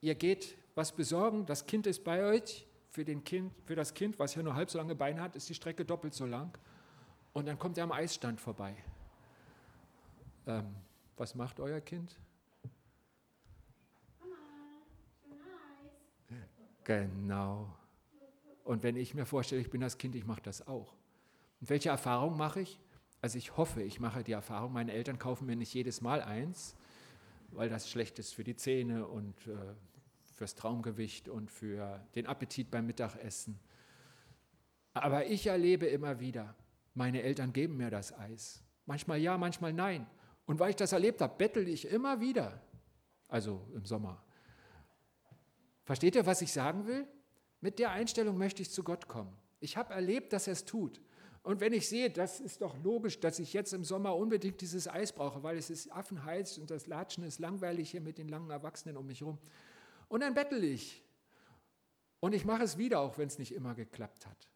Ihr 0.00 0.16
geht 0.16 0.56
was 0.74 0.90
besorgen, 0.90 1.46
das 1.46 1.66
Kind 1.66 1.86
ist 1.86 2.02
bei 2.02 2.24
euch, 2.24 2.66
für, 2.90 3.04
den 3.04 3.22
kind, 3.22 3.52
für 3.64 3.76
das 3.76 3.94
Kind, 3.94 4.18
was 4.18 4.34
ja 4.34 4.42
nur 4.42 4.54
halb 4.54 4.68
so 4.68 4.78
lange 4.78 4.96
Beine 4.96 5.20
hat, 5.20 5.36
ist 5.36 5.48
die 5.48 5.54
Strecke 5.54 5.84
doppelt 5.84 6.12
so 6.12 6.26
lang. 6.26 6.56
Und 7.32 7.46
dann 7.46 7.58
kommt 7.58 7.78
er 7.78 7.84
am 7.84 7.92
Eisstand 7.92 8.40
vorbei. 8.40 8.76
Ähm, 10.46 10.74
was 11.16 11.36
macht 11.36 11.60
euer 11.60 11.80
Kind? 11.80 12.18
Mama, 14.18 14.36
Eis. 16.30 16.36
Genau. 16.82 17.72
Und 18.64 18.82
wenn 18.82 18.96
ich 18.96 19.14
mir 19.14 19.26
vorstelle, 19.26 19.60
ich 19.60 19.70
bin 19.70 19.80
das 19.80 19.98
Kind, 19.98 20.16
ich 20.16 20.26
mache 20.26 20.42
das 20.42 20.66
auch. 20.66 20.94
Und 21.60 21.70
welche 21.70 21.90
Erfahrung 21.90 22.36
mache 22.36 22.60
ich? 22.60 22.80
Also 23.20 23.38
ich 23.38 23.56
hoffe, 23.56 23.82
ich 23.82 24.00
mache 24.00 24.24
die 24.24 24.32
Erfahrung, 24.32 24.72
meine 24.72 24.92
Eltern 24.92 25.18
kaufen 25.18 25.46
mir 25.46 25.56
nicht 25.56 25.72
jedes 25.72 26.00
Mal 26.00 26.22
eins, 26.22 26.76
weil 27.54 27.68
das 27.68 27.90
schlecht 27.90 28.18
ist 28.18 28.34
für 28.34 28.44
die 28.44 28.56
Zähne 28.56 29.06
und 29.06 29.46
äh, 29.46 29.74
fürs 30.32 30.54
Traumgewicht 30.54 31.28
und 31.28 31.50
für 31.50 32.04
den 32.14 32.26
Appetit 32.26 32.70
beim 32.70 32.86
Mittagessen. 32.86 33.58
Aber 34.92 35.26
ich 35.26 35.46
erlebe 35.46 35.86
immer 35.86 36.20
wieder, 36.20 36.54
meine 36.94 37.22
Eltern 37.22 37.52
geben 37.52 37.76
mir 37.76 37.90
das 37.90 38.12
Eis. 38.16 38.62
Manchmal 38.86 39.18
ja, 39.18 39.36
manchmal 39.38 39.72
nein. 39.72 40.06
Und 40.46 40.60
weil 40.60 40.70
ich 40.70 40.76
das 40.76 40.92
erlebt 40.92 41.20
habe, 41.20 41.34
bettel 41.36 41.68
ich 41.68 41.86
immer 41.88 42.20
wieder. 42.20 42.60
Also 43.28 43.66
im 43.74 43.84
Sommer. 43.84 44.22
Versteht 45.84 46.14
ihr, 46.14 46.26
was 46.26 46.42
ich 46.42 46.52
sagen 46.52 46.86
will? 46.86 47.06
Mit 47.60 47.78
der 47.78 47.90
Einstellung 47.90 48.36
möchte 48.38 48.62
ich 48.62 48.70
zu 48.70 48.84
Gott 48.84 49.08
kommen. 49.08 49.34
Ich 49.60 49.76
habe 49.76 49.94
erlebt, 49.94 50.32
dass 50.32 50.46
er 50.46 50.52
es 50.52 50.64
tut. 50.64 51.00
Und 51.44 51.60
wenn 51.60 51.74
ich 51.74 51.88
sehe, 51.90 52.10
das 52.10 52.40
ist 52.40 52.62
doch 52.62 52.74
logisch, 52.82 53.20
dass 53.20 53.38
ich 53.38 53.52
jetzt 53.52 53.74
im 53.74 53.84
Sommer 53.84 54.16
unbedingt 54.16 54.62
dieses 54.62 54.88
Eis 54.88 55.12
brauche, 55.12 55.42
weil 55.42 55.58
es 55.58 55.68
ist 55.68 55.92
affenheiß 55.92 56.56
und 56.56 56.70
das 56.70 56.86
Latschen 56.86 57.22
ist 57.22 57.38
langweilig 57.38 57.90
hier 57.90 58.00
mit 58.00 58.16
den 58.16 58.28
langen 58.28 58.50
Erwachsenen 58.50 58.96
um 58.96 59.06
mich 59.06 59.20
herum, 59.20 59.38
und 60.08 60.20
dann 60.20 60.34
bettel 60.34 60.64
ich. 60.64 61.02
Und 62.20 62.34
ich 62.34 62.46
mache 62.46 62.62
es 62.62 62.78
wieder, 62.78 63.00
auch 63.00 63.18
wenn 63.18 63.28
es 63.28 63.38
nicht 63.38 63.52
immer 63.52 63.74
geklappt 63.74 64.26
hat. 64.26 64.48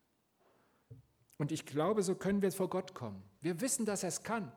Und 1.36 1.52
ich 1.52 1.66
glaube, 1.66 2.02
so 2.02 2.14
können 2.14 2.40
wir 2.40 2.50
vor 2.52 2.70
Gott 2.70 2.94
kommen. 2.94 3.22
Wir 3.40 3.60
wissen, 3.60 3.84
dass 3.84 4.02
er 4.02 4.08
es 4.08 4.22
kann. 4.22 4.50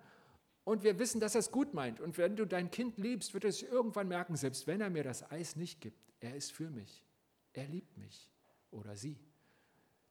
Und 0.63 0.83
wir 0.83 0.99
wissen, 0.99 1.19
dass 1.19 1.35
er 1.35 1.39
es 1.39 1.51
gut 1.51 1.73
meint. 1.73 1.99
Und 1.99 2.17
wenn 2.17 2.35
du 2.37 2.45
dein 2.45 2.71
Kind 2.71 2.97
liebst, 2.97 3.33
wird 3.33 3.43
es 3.43 3.61
irgendwann 3.61 4.07
merken, 4.07 4.37
selbst 4.37 4.67
wenn 4.67 4.79
er 4.79 4.89
mir 4.89 5.03
das 5.03 5.29
Eis 5.31 5.57
nicht 5.57 5.81
gibt, 5.81 5.97
er 6.21 6.35
ist 6.35 6.53
für 6.53 6.69
mich. 6.69 7.03
Er 7.51 7.67
liebt 7.67 7.97
mich. 7.97 8.29
Oder 8.69 8.95
sie. 8.95 9.19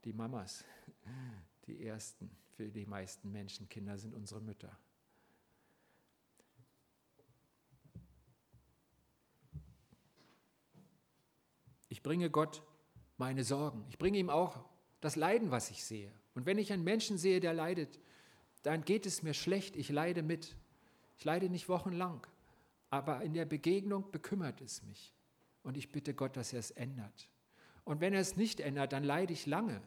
Die 0.04 0.12
Mamas, 0.12 0.64
die 1.66 1.84
ersten 1.84 2.30
für 2.56 2.68
die 2.68 2.86
meisten 2.86 3.30
Menschen. 3.30 3.68
Kinder 3.68 3.96
sind 3.98 4.14
unsere 4.14 4.40
Mütter. 4.40 4.76
Ich 11.88 12.02
bringe 12.02 12.30
Gott 12.30 12.62
meine 13.16 13.44
Sorgen. 13.44 13.84
Ich 13.88 13.98
bringe 13.98 14.18
ihm 14.18 14.30
auch 14.30 14.64
das 15.00 15.16
Leiden, 15.16 15.50
was 15.50 15.70
ich 15.70 15.84
sehe. 15.84 16.12
Und 16.34 16.46
wenn 16.46 16.58
ich 16.58 16.72
einen 16.72 16.84
Menschen 16.84 17.18
sehe, 17.18 17.40
der 17.40 17.52
leidet, 17.52 17.98
dann 18.62 18.84
geht 18.84 19.06
es 19.06 19.22
mir 19.22 19.34
schlecht. 19.34 19.76
Ich 19.76 19.88
leide 19.88 20.22
mit. 20.22 20.56
Ich 21.18 21.24
leide 21.24 21.50
nicht 21.50 21.68
wochenlang. 21.68 22.26
Aber 22.90 23.22
in 23.22 23.34
der 23.34 23.44
Begegnung 23.44 24.10
bekümmert 24.10 24.60
es 24.60 24.82
mich. 24.82 25.14
Und 25.62 25.76
ich 25.76 25.92
bitte 25.92 26.14
Gott, 26.14 26.36
dass 26.36 26.52
er 26.52 26.60
es 26.60 26.70
ändert. 26.70 27.28
Und 27.84 28.00
wenn 28.00 28.14
er 28.14 28.20
es 28.20 28.36
nicht 28.36 28.60
ändert, 28.60 28.92
dann 28.92 29.04
leide 29.04 29.32
ich 29.32 29.46
lange. 29.46 29.82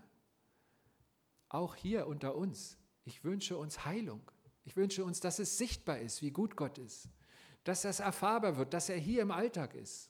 Auch 1.54 1.76
hier 1.76 2.08
unter 2.08 2.36
uns. 2.36 2.80
Ich 3.06 3.24
wünsche 3.24 3.58
uns 3.58 3.86
Heilung. 3.86 4.32
Ich 4.66 4.76
wünsche 4.76 5.06
uns, 5.06 5.20
dass 5.20 5.38
es 5.38 5.60
sichtbar 5.60 6.00
ist, 6.00 6.24
wie 6.24 6.32
gut 6.32 6.56
Gott 6.56 6.80
ist. 6.80 7.08
Dass 7.64 7.84
das 7.84 8.00
erfahrbar 8.00 8.58
wird, 8.58 8.74
dass 8.74 8.90
er 8.90 8.98
hier 8.98 9.22
im 9.22 9.30
Alltag 9.30 9.76
ist. 9.76 10.10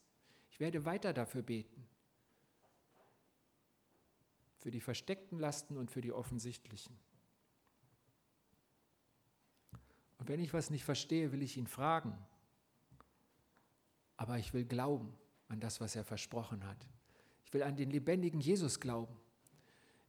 Ich 0.50 0.62
werde 0.62 0.86
weiter 0.86 1.12
dafür 1.12 1.42
beten. 1.42 1.86
Für 4.60 4.72
die 4.72 4.80
versteckten 4.80 5.38
Lasten 5.38 5.76
und 5.76 5.92
für 5.92 6.00
die 6.00 6.14
offensichtlichen. 6.14 6.98
Und 10.20 10.30
wenn 10.30 10.40
ich 10.40 10.54
was 10.54 10.70
nicht 10.70 10.86
verstehe, 10.86 11.34
will 11.34 11.42
ich 11.42 11.58
ihn 11.58 11.68
fragen. 11.68 12.18
Aber 14.16 14.38
ich 14.38 14.54
will 14.54 14.64
glauben 14.64 15.14
an 15.50 15.60
das, 15.60 15.82
was 15.82 15.98
er 15.98 16.06
versprochen 16.06 16.66
hat. 16.66 16.88
Ich 17.44 17.54
will 17.54 17.64
an 17.64 17.76
den 17.76 17.92
lebendigen 17.92 18.40
Jesus 18.40 18.80
glauben. 18.80 19.20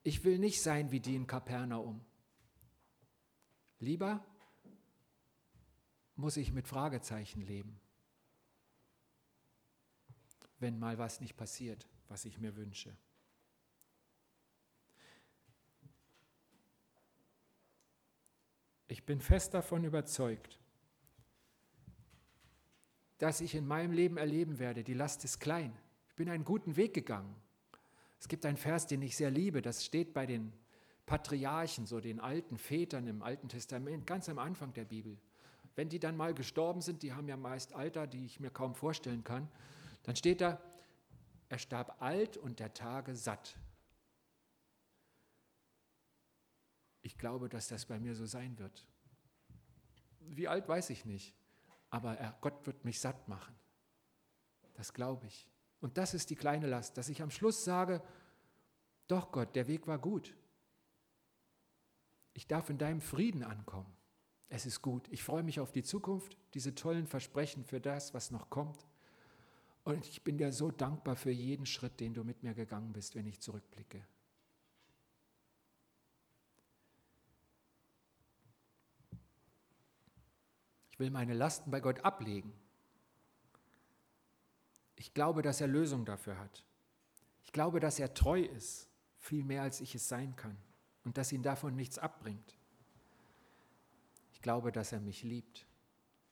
Ich 0.04 0.22
will 0.22 0.38
nicht 0.38 0.62
sein 0.62 0.92
wie 0.92 1.00
die 1.00 1.16
in 1.16 1.26
Kapernaum. 1.26 2.00
Lieber 3.80 4.24
muss 6.14 6.36
ich 6.36 6.52
mit 6.52 6.68
Fragezeichen 6.68 7.40
leben 7.40 7.80
wenn 10.64 10.78
mal 10.78 10.96
was 10.96 11.20
nicht 11.20 11.36
passiert, 11.36 11.86
was 12.08 12.24
ich 12.24 12.38
mir 12.38 12.56
wünsche. 12.56 12.96
Ich 18.86 19.04
bin 19.04 19.20
fest 19.20 19.52
davon 19.52 19.84
überzeugt, 19.84 20.58
dass 23.18 23.42
ich 23.42 23.54
in 23.54 23.66
meinem 23.66 23.92
Leben 23.92 24.16
erleben 24.16 24.58
werde, 24.58 24.84
die 24.84 24.94
Last 24.94 25.22
ist 25.24 25.38
klein. 25.38 25.76
Ich 26.08 26.14
bin 26.14 26.30
einen 26.30 26.44
guten 26.44 26.76
Weg 26.76 26.94
gegangen. 26.94 27.36
Es 28.24 28.28
gibt 28.28 28.46
einen 28.46 28.56
Vers, 28.56 28.86
den 28.86 29.02
ich 29.02 29.18
sehr 29.18 29.30
liebe, 29.30 29.60
das 29.60 29.84
steht 29.84 30.14
bei 30.14 30.24
den 30.24 30.50
Patriarchen, 31.04 31.84
so 31.84 32.00
den 32.00 32.20
alten 32.20 32.56
Vätern 32.56 33.06
im 33.06 33.22
Alten 33.22 33.50
Testament, 33.50 34.06
ganz 34.06 34.30
am 34.30 34.38
Anfang 34.38 34.72
der 34.72 34.86
Bibel. 34.86 35.18
Wenn 35.76 35.90
die 35.90 35.98
dann 35.98 36.16
mal 36.16 36.32
gestorben 36.32 36.80
sind, 36.80 37.02
die 37.02 37.12
haben 37.12 37.28
ja 37.28 37.36
meist 37.36 37.74
Alter, 37.74 38.06
die 38.06 38.24
ich 38.24 38.40
mir 38.40 38.48
kaum 38.48 38.74
vorstellen 38.74 39.24
kann, 39.24 39.46
dann 40.04 40.16
steht 40.16 40.40
da, 40.40 40.58
er 41.50 41.58
starb 41.58 42.00
alt 42.00 42.38
und 42.38 42.60
der 42.60 42.72
Tage 42.72 43.14
satt. 43.14 43.58
Ich 47.02 47.18
glaube, 47.18 47.50
dass 47.50 47.68
das 47.68 47.84
bei 47.84 47.98
mir 47.98 48.14
so 48.14 48.24
sein 48.24 48.58
wird. 48.58 48.86
Wie 50.20 50.48
alt 50.48 50.66
weiß 50.66 50.88
ich 50.88 51.04
nicht, 51.04 51.36
aber 51.90 52.16
er, 52.16 52.34
Gott 52.40 52.66
wird 52.66 52.86
mich 52.86 53.00
satt 53.00 53.28
machen. 53.28 53.54
Das 54.72 54.94
glaube 54.94 55.26
ich. 55.26 55.53
Und 55.84 55.98
das 55.98 56.14
ist 56.14 56.30
die 56.30 56.34
kleine 56.34 56.66
Last, 56.66 56.96
dass 56.96 57.10
ich 57.10 57.20
am 57.20 57.30
Schluss 57.30 57.62
sage, 57.62 58.02
doch 59.06 59.30
Gott, 59.30 59.54
der 59.54 59.68
Weg 59.68 59.86
war 59.86 59.98
gut. 59.98 60.34
Ich 62.32 62.46
darf 62.46 62.70
in 62.70 62.78
deinem 62.78 63.02
Frieden 63.02 63.44
ankommen. 63.44 63.94
Es 64.48 64.64
ist 64.64 64.80
gut. 64.80 65.06
Ich 65.10 65.22
freue 65.22 65.42
mich 65.42 65.60
auf 65.60 65.72
die 65.72 65.82
Zukunft, 65.82 66.38
diese 66.54 66.74
tollen 66.74 67.06
Versprechen 67.06 67.66
für 67.66 67.82
das, 67.82 68.14
was 68.14 68.30
noch 68.30 68.48
kommt. 68.48 68.86
Und 69.84 70.08
ich 70.08 70.24
bin 70.24 70.38
dir 70.38 70.52
so 70.52 70.70
dankbar 70.70 71.16
für 71.16 71.30
jeden 71.30 71.66
Schritt, 71.66 72.00
den 72.00 72.14
du 72.14 72.24
mit 72.24 72.42
mir 72.42 72.54
gegangen 72.54 72.94
bist, 72.94 73.14
wenn 73.14 73.26
ich 73.26 73.40
zurückblicke. 73.40 74.06
Ich 80.92 80.98
will 80.98 81.10
meine 81.10 81.34
Lasten 81.34 81.70
bei 81.70 81.80
Gott 81.80 82.00
ablegen. 82.06 82.54
Ich 84.96 85.14
glaube, 85.14 85.42
dass 85.42 85.60
er 85.60 85.66
Lösung 85.66 86.04
dafür 86.04 86.38
hat. 86.38 86.64
Ich 87.42 87.52
glaube, 87.52 87.80
dass 87.80 87.98
er 87.98 88.14
treu 88.14 88.40
ist, 88.40 88.88
viel 89.18 89.44
mehr 89.44 89.62
als 89.62 89.80
ich 89.80 89.94
es 89.94 90.08
sein 90.08 90.36
kann 90.36 90.56
und 91.04 91.18
dass 91.18 91.32
ihn 91.32 91.42
davon 91.42 91.76
nichts 91.76 91.98
abbringt. 91.98 92.56
glaube, 94.44 94.72
dass 94.72 94.92
er 94.92 95.00
mich 95.00 95.22
liebt. 95.22 95.66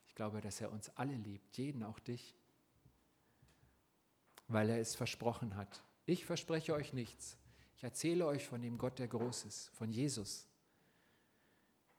Ich 0.06 0.14
glaube, 0.14 0.42
dass 0.42 0.60
er 0.60 0.70
uns 0.70 0.90
alle 0.90 1.16
liebt, 1.16 1.56
jeden, 1.56 1.82
auch 1.82 1.98
dich, 1.98 2.36
weil 4.48 4.68
er 4.68 4.78
es 4.78 4.94
versprochen 4.94 5.56
hat. 5.56 5.82
Ich 6.04 6.26
verspreche 6.26 6.74
euch 6.74 6.92
nichts. 6.92 7.38
Ich 7.74 7.82
erzähle 7.82 8.26
euch 8.26 8.46
von 8.46 8.60
dem 8.60 8.76
Gott, 8.76 8.98
der 8.98 9.08
groß 9.08 9.46
ist, 9.46 9.70
von 9.70 9.90
Jesus, 9.90 10.46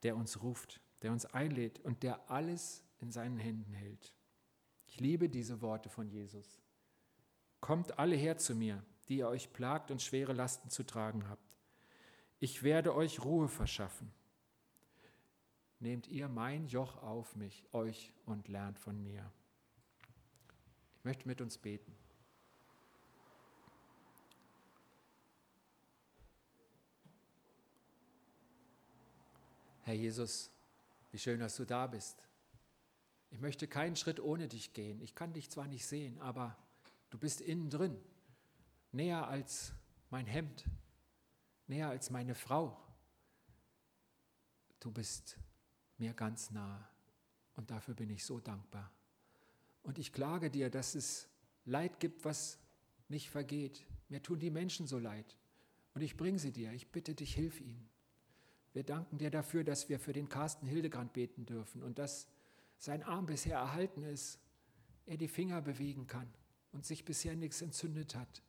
der 0.03 0.16
uns 0.16 0.43
ruft, 0.43 0.80
der 1.01 1.11
uns 1.11 1.26
einlädt 1.26 1.80
und 1.80 2.03
der 2.03 2.30
alles 2.30 2.84
in 2.99 3.11
seinen 3.11 3.39
Händen 3.39 3.74
hält. 3.74 4.14
Ich 4.94 5.00
liebe 5.00 5.28
diese 5.28 5.60
Worte 5.62 5.89
von 5.89 6.08
Jesus. 6.08 6.62
Kommt 7.62 7.98
alle 7.98 8.16
her 8.16 8.38
zu 8.38 8.54
mir, 8.54 8.84
die 9.10 9.18
ihr 9.18 9.28
euch 9.28 9.52
plagt 9.52 9.89
und 9.89 10.04
schwere 10.04 10.34
Lasten 10.34 10.70
zu 10.70 10.84
tragen 10.84 11.28
habt. 11.30 11.58
Ich 12.39 12.62
werde 12.62 12.94
euch 12.94 13.24
Ruhe 13.26 13.48
verschaffen. 13.48 14.14
Nehmt 15.80 16.08
ihr 16.10 16.28
mein 16.28 16.68
Joch 16.68 17.02
auf 17.02 17.36
mich, 17.36 17.66
euch, 17.74 18.14
und 18.28 18.48
lernt 18.50 18.78
von 18.78 19.02
mir. 19.02 19.32
Ich 20.98 21.04
möchte 21.04 21.28
mit 21.28 21.41
uns 21.41 21.58
beten. 21.58 21.96
Herr 29.82 29.96
Jesus, 29.96 30.52
wie 31.12 31.18
schön, 31.18 31.39
dass 31.39 31.56
du 31.56 31.66
da 31.66 31.88
bist. 31.88 32.28
Ich 33.34 33.41
möchte 33.41 33.67
keinen 33.67 33.95
Schritt 33.95 34.19
ohne 34.19 34.47
dich 34.47 34.73
gehen. 34.73 35.01
Ich 35.01 35.15
kann 35.15 35.34
dich 35.34 35.49
zwar 35.49 35.67
nicht 35.67 35.88
sehen, 35.88 36.19
aber 36.19 36.55
du 37.09 37.17
bist 37.17 37.41
innen 37.41 37.71
drin, 37.71 37.99
näher 38.91 39.27
als 39.27 39.73
mein 40.11 40.27
Hemd, 40.27 40.69
näher 41.65 41.89
als 41.89 42.11
meine 42.11 42.36
Frau. 42.36 42.79
Du 44.79 44.91
bist 44.91 45.39
mir 45.97 46.13
ganz 46.13 46.51
nah 46.51 46.88
und 47.55 47.71
dafür 47.71 47.95
bin 47.95 48.11
ich 48.11 48.23
so 48.23 48.39
dankbar. 48.39 48.91
Und 49.81 49.97
ich 49.97 50.13
klage 50.13 50.51
dir, 50.51 50.69
dass 50.69 50.93
es 50.93 51.27
Leid 51.65 51.99
gibt, 51.99 52.25
was 52.25 52.59
nicht 53.09 53.31
vergeht. 53.31 53.84
Mir 54.09 54.21
tun 54.21 54.39
die 54.39 54.51
Menschen 54.51 54.86
so 54.86 54.99
leid 54.99 55.36
und 55.95 56.01
ich 56.01 56.17
bringe 56.17 56.38
sie 56.38 56.51
dir. 56.51 56.71
Ich 56.73 56.91
bitte 56.91 57.15
dich, 57.15 57.34
hilf 57.34 57.59
ihnen. 57.61 57.89
Wir 58.73 58.84
danken 58.84 59.17
dir 59.17 59.31
dafür, 59.31 59.63
dass 59.63 59.89
wir 59.89 59.99
für 59.99 60.13
den 60.13 60.29
Carsten 60.29 60.67
Hildegrand 60.67 61.13
beten 61.13 61.47
dürfen 61.47 61.81
und 61.81 61.97
dass 61.97 62.27
sein 62.78 63.03
Arm 63.03 63.26
bisher 63.26 63.57
erhalten 63.57 64.03
ist, 64.03 64.39
er 65.05 65.17
die 65.17 65.28
Finger 65.28 65.61
bewegen 65.61 66.07
kann 66.07 66.32
und 66.71 66.86
sich 66.86 67.05
bisher 67.05 67.36
nichts 67.36 67.61
entzündet 67.61 68.15
hat. 68.15 68.41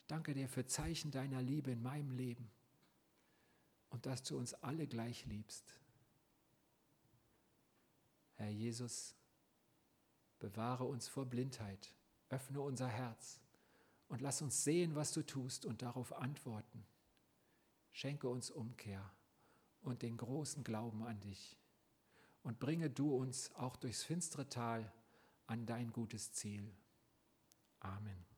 Ich 0.00 0.06
danke 0.06 0.34
dir 0.34 0.48
für 0.48 0.66
Zeichen 0.66 1.10
deiner 1.10 1.42
Liebe 1.42 1.70
in 1.70 1.82
meinem 1.82 2.10
Leben 2.10 2.50
und 3.90 4.06
dass 4.06 4.22
du 4.22 4.38
uns 4.38 4.54
alle 4.54 4.86
gleich 4.86 5.26
liebst. 5.26 5.78
Herr 8.34 8.50
Jesus, 8.50 9.14
bewahre 10.38 10.84
uns 10.84 11.06
vor 11.06 11.26
Blindheit, 11.26 11.94
öffne 12.30 12.60
unser 12.60 12.88
Herz 12.88 13.40
und 14.08 14.20
lass 14.20 14.42
uns 14.42 14.64
sehen, 14.64 14.94
was 14.94 15.12
du 15.12 15.22
tust 15.22 15.64
und 15.64 15.82
darauf 15.82 16.12
antworten. 16.12 16.84
Schenke 17.92 18.28
uns 18.28 18.50
Umkehr 18.50 19.12
und 19.82 20.02
den 20.02 20.16
großen 20.16 20.64
Glauben 20.64 21.04
an 21.04 21.20
dich. 21.20 21.56
Und 22.42 22.58
bringe 22.58 22.90
du 22.90 23.14
uns 23.14 23.54
auch 23.54 23.76
durchs 23.76 24.02
finstere 24.02 24.48
Tal 24.48 24.92
an 25.46 25.66
dein 25.66 25.92
gutes 25.92 26.32
Ziel. 26.32 26.74
Amen. 27.80 28.31